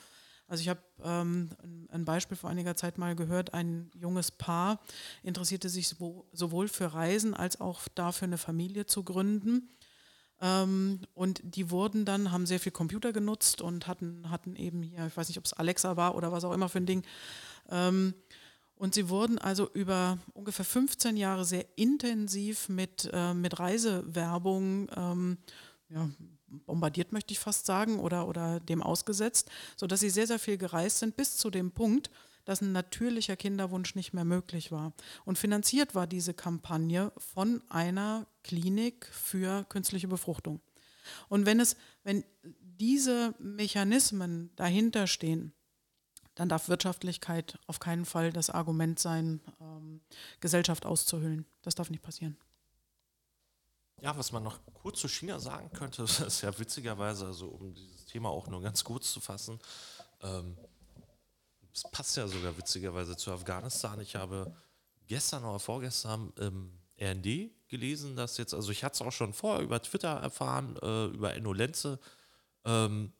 Also 0.47 0.61
ich 0.61 0.69
habe 0.69 0.81
ähm, 1.03 1.49
ein 1.89 2.05
Beispiel 2.05 2.37
vor 2.37 2.49
einiger 2.49 2.75
Zeit 2.75 2.97
mal 2.97 3.15
gehört, 3.15 3.53
ein 3.53 3.91
junges 3.93 4.31
Paar 4.31 4.79
interessierte 5.23 5.69
sich 5.69 5.89
sowohl 6.31 6.67
für 6.67 6.93
Reisen 6.93 7.33
als 7.33 7.59
auch 7.59 7.87
dafür, 7.93 8.27
eine 8.27 8.37
Familie 8.37 8.85
zu 8.85 9.03
gründen. 9.03 9.69
Ähm, 10.41 11.01
und 11.13 11.41
die 11.43 11.69
wurden 11.69 12.05
dann, 12.05 12.31
haben 12.31 12.45
sehr 12.45 12.59
viel 12.59 12.71
Computer 12.71 13.11
genutzt 13.11 13.61
und 13.61 13.87
hatten, 13.87 14.29
hatten 14.29 14.55
eben 14.55 14.81
hier, 14.81 15.05
ich 15.05 15.17
weiß 15.17 15.27
nicht, 15.27 15.37
ob 15.37 15.45
es 15.45 15.53
Alexa 15.53 15.97
war 15.97 16.15
oder 16.15 16.31
was 16.31 16.45
auch 16.45 16.53
immer 16.53 16.69
für 16.69 16.79
ein 16.79 16.85
Ding, 16.85 17.03
ähm, 17.69 18.13
und 18.79 18.93
sie 18.93 19.09
wurden 19.09 19.37
also 19.37 19.69
über 19.73 20.17
ungefähr 20.33 20.63
15 20.63 21.17
Jahre 21.17 21.43
sehr 21.43 21.65
intensiv 21.75 22.69
mit, 22.69 23.09
äh, 23.11 23.33
mit 23.33 23.59
Reisewerbung 23.59 24.89
ähm, 24.95 25.37
ja, 25.89 26.09
bombardiert, 26.65 27.11
möchte 27.11 27.33
ich 27.33 27.39
fast 27.39 27.65
sagen, 27.65 27.99
oder, 27.99 28.25
oder 28.27 28.61
dem 28.61 28.81
ausgesetzt, 28.81 29.51
sodass 29.75 29.99
sie 29.99 30.09
sehr, 30.09 30.27
sehr 30.27 30.39
viel 30.39 30.57
gereist 30.57 30.99
sind, 30.99 31.17
bis 31.17 31.35
zu 31.35 31.49
dem 31.49 31.71
Punkt, 31.71 32.09
dass 32.45 32.61
ein 32.61 32.71
natürlicher 32.71 33.35
Kinderwunsch 33.35 33.95
nicht 33.95 34.13
mehr 34.13 34.23
möglich 34.23 34.71
war. 34.71 34.93
Und 35.25 35.37
finanziert 35.37 35.93
war 35.93 36.07
diese 36.07 36.33
Kampagne 36.33 37.11
von 37.17 37.61
einer 37.67 38.27
Klinik 38.43 39.07
für 39.11 39.65
künstliche 39.65 40.07
Befruchtung. 40.07 40.61
Und 41.27 41.45
wenn 41.45 41.59
es, 41.59 41.75
wenn 42.05 42.23
diese 42.61 43.35
Mechanismen 43.39 44.51
dahinter 44.55 45.05
stehen, 45.05 45.51
dann 46.39 46.47
darf 46.47 46.69
Wirtschaftlichkeit 46.69 47.59
auf 47.67 47.81
keinen 47.81 48.05
Fall 48.05 48.31
das 48.31 48.49
Argument 48.49 48.97
sein, 48.97 49.41
ähm, 49.59 49.99
Gesellschaft 50.39 50.85
auszuhöhlen. 50.85 51.45
Das 51.63 51.75
darf 51.75 51.89
nicht 51.89 52.01
passieren. 52.01 52.37
Ja, 54.01 54.17
was 54.17 54.31
man 54.31 54.43
noch 54.43 54.57
kurz 54.73 55.01
zu 55.01 55.09
China 55.09 55.37
sagen 55.37 55.69
könnte, 55.73 56.03
ist 56.25 56.41
ja 56.41 56.57
witzigerweise, 56.57 57.25
also 57.25 57.49
um 57.49 57.73
dieses 57.73 58.05
Thema 58.05 58.29
auch 58.29 58.47
nur 58.47 58.61
ganz 58.61 58.85
kurz 58.85 59.11
zu 59.11 59.19
fassen, 59.19 59.59
ähm, 60.21 60.57
es 61.73 61.83
passt 61.91 62.15
ja 62.15 62.25
sogar 62.25 62.57
witzigerweise 62.57 63.17
zu 63.17 63.33
Afghanistan. 63.33 63.99
Ich 63.99 64.15
habe 64.15 64.55
gestern 65.07 65.43
oder 65.43 65.59
vorgestern 65.59 66.31
im 66.37 66.71
RND 66.97 67.51
gelesen, 67.67 68.15
dass 68.15 68.37
jetzt, 68.37 68.53
also 68.53 68.71
ich 68.71 68.85
hatte 68.85 68.93
es 68.93 69.01
auch 69.01 69.11
schon 69.11 69.33
vorher 69.33 69.61
über 69.61 69.81
Twitter 69.81 70.13
erfahren, 70.21 70.77
äh, 70.81 71.07
über 71.07 71.33
Enno 71.33 71.51
Lenze, 71.51 71.99
ähm, 72.63 73.11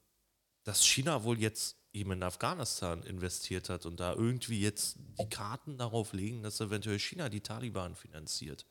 dass 0.64 0.86
China 0.86 1.22
wohl 1.22 1.38
jetzt 1.38 1.79
eben 1.92 2.12
in 2.12 2.22
Afghanistan 2.22 3.02
investiert 3.02 3.68
hat 3.68 3.86
und 3.86 3.98
da 3.98 4.12
irgendwie 4.12 4.60
jetzt 4.60 4.98
die 5.18 5.28
Karten 5.28 5.76
darauf 5.76 6.12
legen, 6.12 6.42
dass 6.42 6.60
eventuell 6.60 6.98
China 6.98 7.28
die 7.28 7.40
Taliban 7.40 7.96
finanziert. 7.96 8.66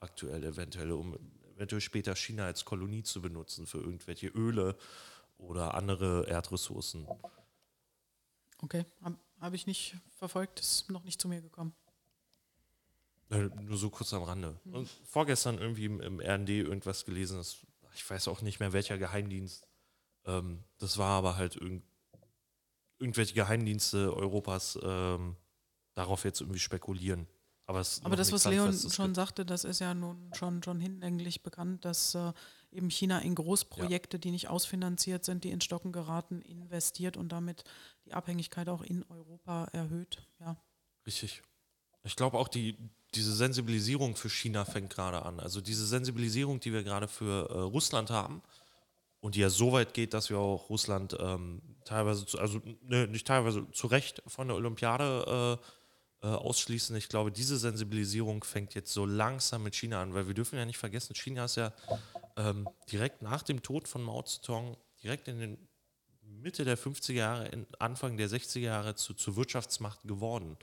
Aktuell 0.00 0.44
eventuell, 0.44 0.92
um 0.92 1.18
eventuell 1.54 1.80
später 1.80 2.14
China 2.16 2.46
als 2.46 2.64
Kolonie 2.64 3.02
zu 3.02 3.20
benutzen 3.20 3.66
für 3.66 3.78
irgendwelche 3.78 4.28
Öle 4.28 4.76
oder 5.38 5.74
andere 5.74 6.26
Erdressourcen. 6.28 7.06
Okay, 8.58 8.84
habe 9.02 9.18
hab 9.40 9.52
ich 9.52 9.66
nicht 9.66 9.96
verfolgt, 10.14 10.60
ist 10.60 10.90
noch 10.90 11.04
nicht 11.04 11.20
zu 11.20 11.28
mir 11.28 11.42
gekommen. 11.42 11.74
Äh, 13.30 13.48
nur 13.60 13.76
so 13.76 13.90
kurz 13.90 14.12
am 14.14 14.22
Rande. 14.22 14.58
Mhm. 14.64 14.74
Und 14.74 14.88
vorgestern 15.04 15.58
irgendwie 15.58 15.86
im, 15.86 16.00
im 16.00 16.20
RND 16.20 16.48
irgendwas 16.50 17.04
gelesen, 17.04 17.36
das, 17.36 17.58
ich 17.94 18.08
weiß 18.08 18.28
auch 18.28 18.40
nicht 18.40 18.60
mehr 18.60 18.72
welcher 18.72 18.98
Geheimdienst. 18.98 19.66
Ähm, 20.24 20.64
das 20.78 20.96
war 20.96 21.18
aber 21.18 21.36
halt 21.36 21.56
irgendwie 21.56 21.82
irgendwelche 22.98 23.34
Geheimdienste 23.34 24.14
Europas 24.14 24.78
ähm, 24.82 25.36
darauf 25.94 26.24
jetzt 26.24 26.40
irgendwie 26.40 26.60
spekulieren. 26.60 27.26
Aber, 27.66 27.82
Aber 28.04 28.14
das, 28.14 28.30
was 28.30 28.44
Leon 28.44 28.72
schon 28.72 29.06
gibt. 29.06 29.16
sagte, 29.16 29.44
das 29.44 29.64
ist 29.64 29.80
ja 29.80 29.92
nun 29.92 30.30
schon, 30.34 30.62
schon 30.62 30.78
hinlänglich 30.78 31.42
bekannt, 31.42 31.84
dass 31.84 32.14
äh, 32.14 32.32
eben 32.70 32.90
China 32.90 33.18
in 33.18 33.34
Großprojekte, 33.34 34.18
ja. 34.18 34.20
die 34.20 34.30
nicht 34.30 34.48
ausfinanziert 34.48 35.24
sind, 35.24 35.42
die 35.42 35.50
ins 35.50 35.64
Stocken 35.64 35.90
geraten, 35.90 36.42
investiert 36.42 37.16
und 37.16 37.32
damit 37.32 37.64
die 38.04 38.14
Abhängigkeit 38.14 38.68
auch 38.68 38.82
in 38.82 39.04
Europa 39.08 39.64
erhöht. 39.72 40.28
Ja. 40.38 40.56
Richtig. 41.06 41.42
Ich 42.04 42.14
glaube 42.14 42.38
auch, 42.38 42.46
die, 42.46 42.76
diese 43.14 43.34
Sensibilisierung 43.34 44.14
für 44.14 44.30
China 44.30 44.64
fängt 44.64 44.90
gerade 44.90 45.24
an. 45.24 45.40
Also 45.40 45.60
diese 45.60 45.86
Sensibilisierung, 45.86 46.60
die 46.60 46.72
wir 46.72 46.84
gerade 46.84 47.08
für 47.08 47.50
äh, 47.50 47.58
Russland 47.58 48.10
haben, 48.10 48.42
und 49.26 49.34
die 49.34 49.40
ja 49.40 49.50
so 49.50 49.72
weit 49.72 49.92
geht, 49.92 50.14
dass 50.14 50.30
wir 50.30 50.38
auch 50.38 50.70
Russland 50.70 51.16
ähm, 51.18 51.60
teilweise, 51.84 52.24
zu, 52.26 52.38
also 52.38 52.62
ne, 52.82 53.08
nicht 53.08 53.26
teilweise 53.26 53.68
zu 53.72 53.88
Recht 53.88 54.22
von 54.28 54.46
der 54.46 54.56
Olympiade 54.56 55.58
äh, 56.22 56.26
äh, 56.28 56.30
ausschließen. 56.30 56.94
Ich 56.94 57.08
glaube, 57.08 57.32
diese 57.32 57.56
Sensibilisierung 57.56 58.44
fängt 58.44 58.74
jetzt 58.74 58.92
so 58.92 59.04
langsam 59.04 59.64
mit 59.64 59.74
China 59.74 60.00
an, 60.00 60.14
weil 60.14 60.28
wir 60.28 60.34
dürfen 60.34 60.56
ja 60.56 60.64
nicht 60.64 60.78
vergessen, 60.78 61.16
China 61.16 61.46
ist 61.46 61.56
ja 61.56 61.72
ähm, 62.36 62.68
direkt 62.92 63.20
nach 63.22 63.42
dem 63.42 63.64
Tod 63.64 63.88
von 63.88 64.00
Mao 64.00 64.22
Zedong, 64.22 64.76
direkt 65.02 65.26
in 65.26 65.40
den 65.40 65.58
Mitte 66.22 66.64
der 66.64 66.78
50er 66.78 67.12
Jahre, 67.12 67.66
Anfang 67.80 68.16
der 68.16 68.28
60er 68.28 68.60
Jahre 68.60 68.94
zu, 68.94 69.12
zur 69.12 69.34
Wirtschaftsmacht 69.34 70.04
geworden. 70.04 70.56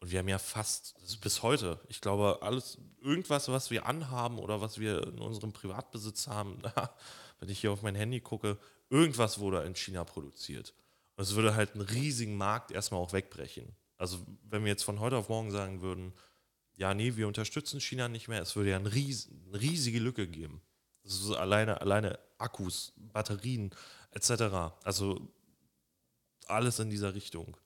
Und 0.00 0.12
wir 0.12 0.20
haben 0.20 0.28
ja 0.28 0.38
fast, 0.38 0.94
bis 1.20 1.42
heute, 1.42 1.78
ich 1.88 2.00
glaube, 2.00 2.38
alles, 2.40 2.78
irgendwas, 3.02 3.48
was 3.48 3.70
wir 3.70 3.84
anhaben 3.84 4.38
oder 4.38 4.62
was 4.62 4.78
wir 4.78 5.06
in 5.08 5.18
unserem 5.18 5.52
Privatbesitz 5.52 6.26
haben, 6.26 6.62
wenn 7.38 7.48
ich 7.48 7.60
hier 7.60 7.72
auf 7.72 7.82
mein 7.82 7.94
Handy 7.94 8.20
gucke, 8.20 8.58
irgendwas 8.90 9.38
wurde 9.38 9.62
in 9.62 9.74
China 9.74 10.04
produziert. 10.04 10.74
Und 11.16 11.22
es 11.22 11.34
würde 11.34 11.54
halt 11.54 11.74
einen 11.74 11.82
riesigen 11.82 12.36
Markt 12.36 12.70
erstmal 12.70 13.00
auch 13.00 13.12
wegbrechen. 13.12 13.74
Also 13.96 14.18
wenn 14.44 14.62
wir 14.62 14.70
jetzt 14.70 14.84
von 14.84 15.00
heute 15.00 15.16
auf 15.16 15.28
morgen 15.28 15.50
sagen 15.50 15.82
würden, 15.82 16.12
ja, 16.76 16.94
nee, 16.94 17.16
wir 17.16 17.26
unterstützen 17.26 17.80
China 17.80 18.08
nicht 18.08 18.28
mehr, 18.28 18.40
es 18.40 18.54
würde 18.54 18.70
ja 18.70 18.76
eine, 18.76 18.94
ries 18.94 19.28
riesige 19.52 19.98
Lücke 19.98 20.28
geben. 20.28 20.62
Das 21.02 21.14
ist 21.14 21.32
alleine, 21.32 21.80
alleine 21.80 22.18
Akkus, 22.38 22.92
Batterien 22.96 23.70
etc. 24.12 24.74
Also 24.84 25.20
alles 26.46 26.78
in 26.78 26.90
dieser 26.90 27.14
Richtung. 27.14 27.56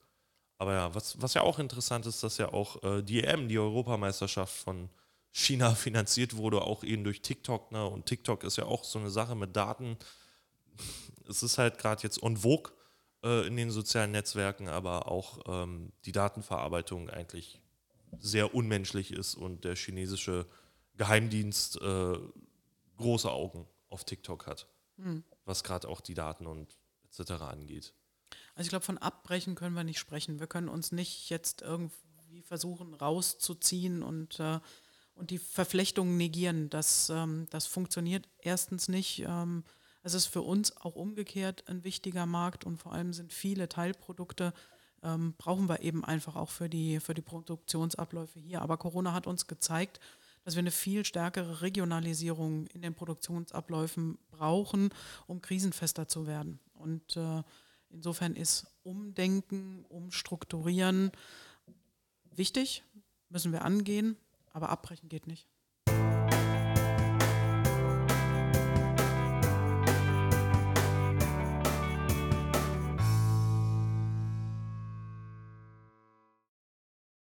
Aber 0.57 0.73
ja, 0.73 0.95
was, 0.95 1.21
was 1.21 1.33
ja 1.35 1.41
auch 1.41 1.59
interessant 1.59 2.05
ist, 2.05 2.23
dass 2.23 2.37
ja 2.37 2.51
auch 2.51 2.81
äh, 2.83 3.03
die 3.03 3.23
EM, 3.23 3.47
die 3.49 3.59
Europameisterschaft 3.59 4.55
von 4.55 4.89
China 5.33 5.73
finanziert 5.73 6.37
wurde, 6.37 6.61
auch 6.61 6.83
eben 6.83 7.03
durch 7.03 7.21
TikTok. 7.21 7.71
Ne? 7.71 7.85
Und 7.85 8.05
TikTok 8.05 8.43
ist 8.43 8.57
ja 8.57 8.65
auch 8.65 8.83
so 8.83 8.99
eine 8.99 9.09
Sache 9.09 9.35
mit 9.35 9.55
Daten. 9.55 9.97
Es 11.27 11.41
ist 11.41 11.57
halt 11.57 11.79
gerade 11.79 12.03
jetzt 12.03 12.21
en 12.21 12.37
vogue 12.37 12.71
äh, 13.23 13.47
in 13.47 13.57
den 13.57 13.71
sozialen 13.71 14.11
Netzwerken, 14.11 14.69
aber 14.69 15.11
auch 15.11 15.39
ähm, 15.47 15.91
die 16.05 16.11
Datenverarbeitung 16.11 17.09
eigentlich 17.09 17.59
sehr 18.19 18.53
unmenschlich 18.53 19.11
ist 19.11 19.33
und 19.33 19.63
der 19.65 19.75
chinesische 19.75 20.45
Geheimdienst 20.97 21.81
äh, 21.81 22.19
große 22.97 23.31
Augen 23.31 23.67
auf 23.89 24.03
TikTok 24.03 24.45
hat, 24.45 24.67
mhm. 24.97 25.23
was 25.45 25.63
gerade 25.63 25.89
auch 25.89 26.01
die 26.01 26.13
Daten 26.13 26.45
und 26.45 26.77
etc. 27.05 27.31
angeht. 27.41 27.95
Also 28.53 28.67
ich 28.67 28.69
glaube, 28.69 28.85
von 28.85 28.99
Abbrechen 28.99 29.55
können 29.55 29.75
wir 29.75 29.83
nicht 29.83 29.97
sprechen. 29.97 30.39
Wir 30.39 30.45
können 30.45 30.69
uns 30.69 30.91
nicht 30.91 31.31
jetzt 31.31 31.63
irgendwie 31.63 32.43
versuchen 32.43 32.93
rauszuziehen 32.93 34.03
und 34.03 34.39
äh, 34.39 34.59
und 35.15 35.29
die 35.29 35.37
Verflechtungen 35.37 36.17
negieren. 36.17 36.69
Das, 36.69 37.09
ähm, 37.09 37.47
das 37.49 37.65
funktioniert 37.65 38.27
erstens 38.39 38.87
nicht. 38.87 39.23
Ähm, 39.27 39.63
es 40.01 40.13
ist 40.13 40.25
für 40.25 40.41
uns 40.41 40.75
auch 40.77 40.95
umgekehrt 40.95 41.63
ein 41.67 41.83
wichtiger 41.83 42.25
Markt 42.25 42.65
und 42.65 42.77
vor 42.77 42.93
allem 42.93 43.13
sind 43.13 43.31
viele 43.31 43.69
Teilprodukte, 43.69 44.53
ähm, 45.01 45.33
brauchen 45.37 45.69
wir 45.69 45.81
eben 45.81 46.03
einfach 46.03 46.35
auch 46.35 46.49
für 46.49 46.69
die, 46.69 46.99
für 46.99 47.13
die 47.13 47.21
Produktionsabläufe 47.21 48.39
hier. 48.39 48.61
Aber 48.61 48.77
Corona 48.77 49.13
hat 49.13 49.27
uns 49.27 49.47
gezeigt, 49.47 49.99
dass 50.43 50.55
wir 50.55 50.59
eine 50.59 50.71
viel 50.71 51.05
stärkere 51.05 51.61
Regionalisierung 51.61 52.67
in 52.67 52.81
den 52.81 52.93
Produktionsabläufen 52.93 54.17
brauchen, 54.31 54.89
um 55.27 55.41
krisenfester 55.41 56.07
zu 56.07 56.27
werden. 56.27 56.59
Und 56.73 57.15
äh, 57.15 57.43
Insofern 57.93 58.35
ist 58.35 58.65
Umdenken, 58.81 59.85
Umstrukturieren 59.85 61.11
wichtig, 62.31 62.83
müssen 63.29 63.51
wir 63.51 63.63
angehen, 63.63 64.17
aber 64.53 64.69
abbrechen 64.69 65.09
geht 65.09 65.27
nicht. 65.27 65.47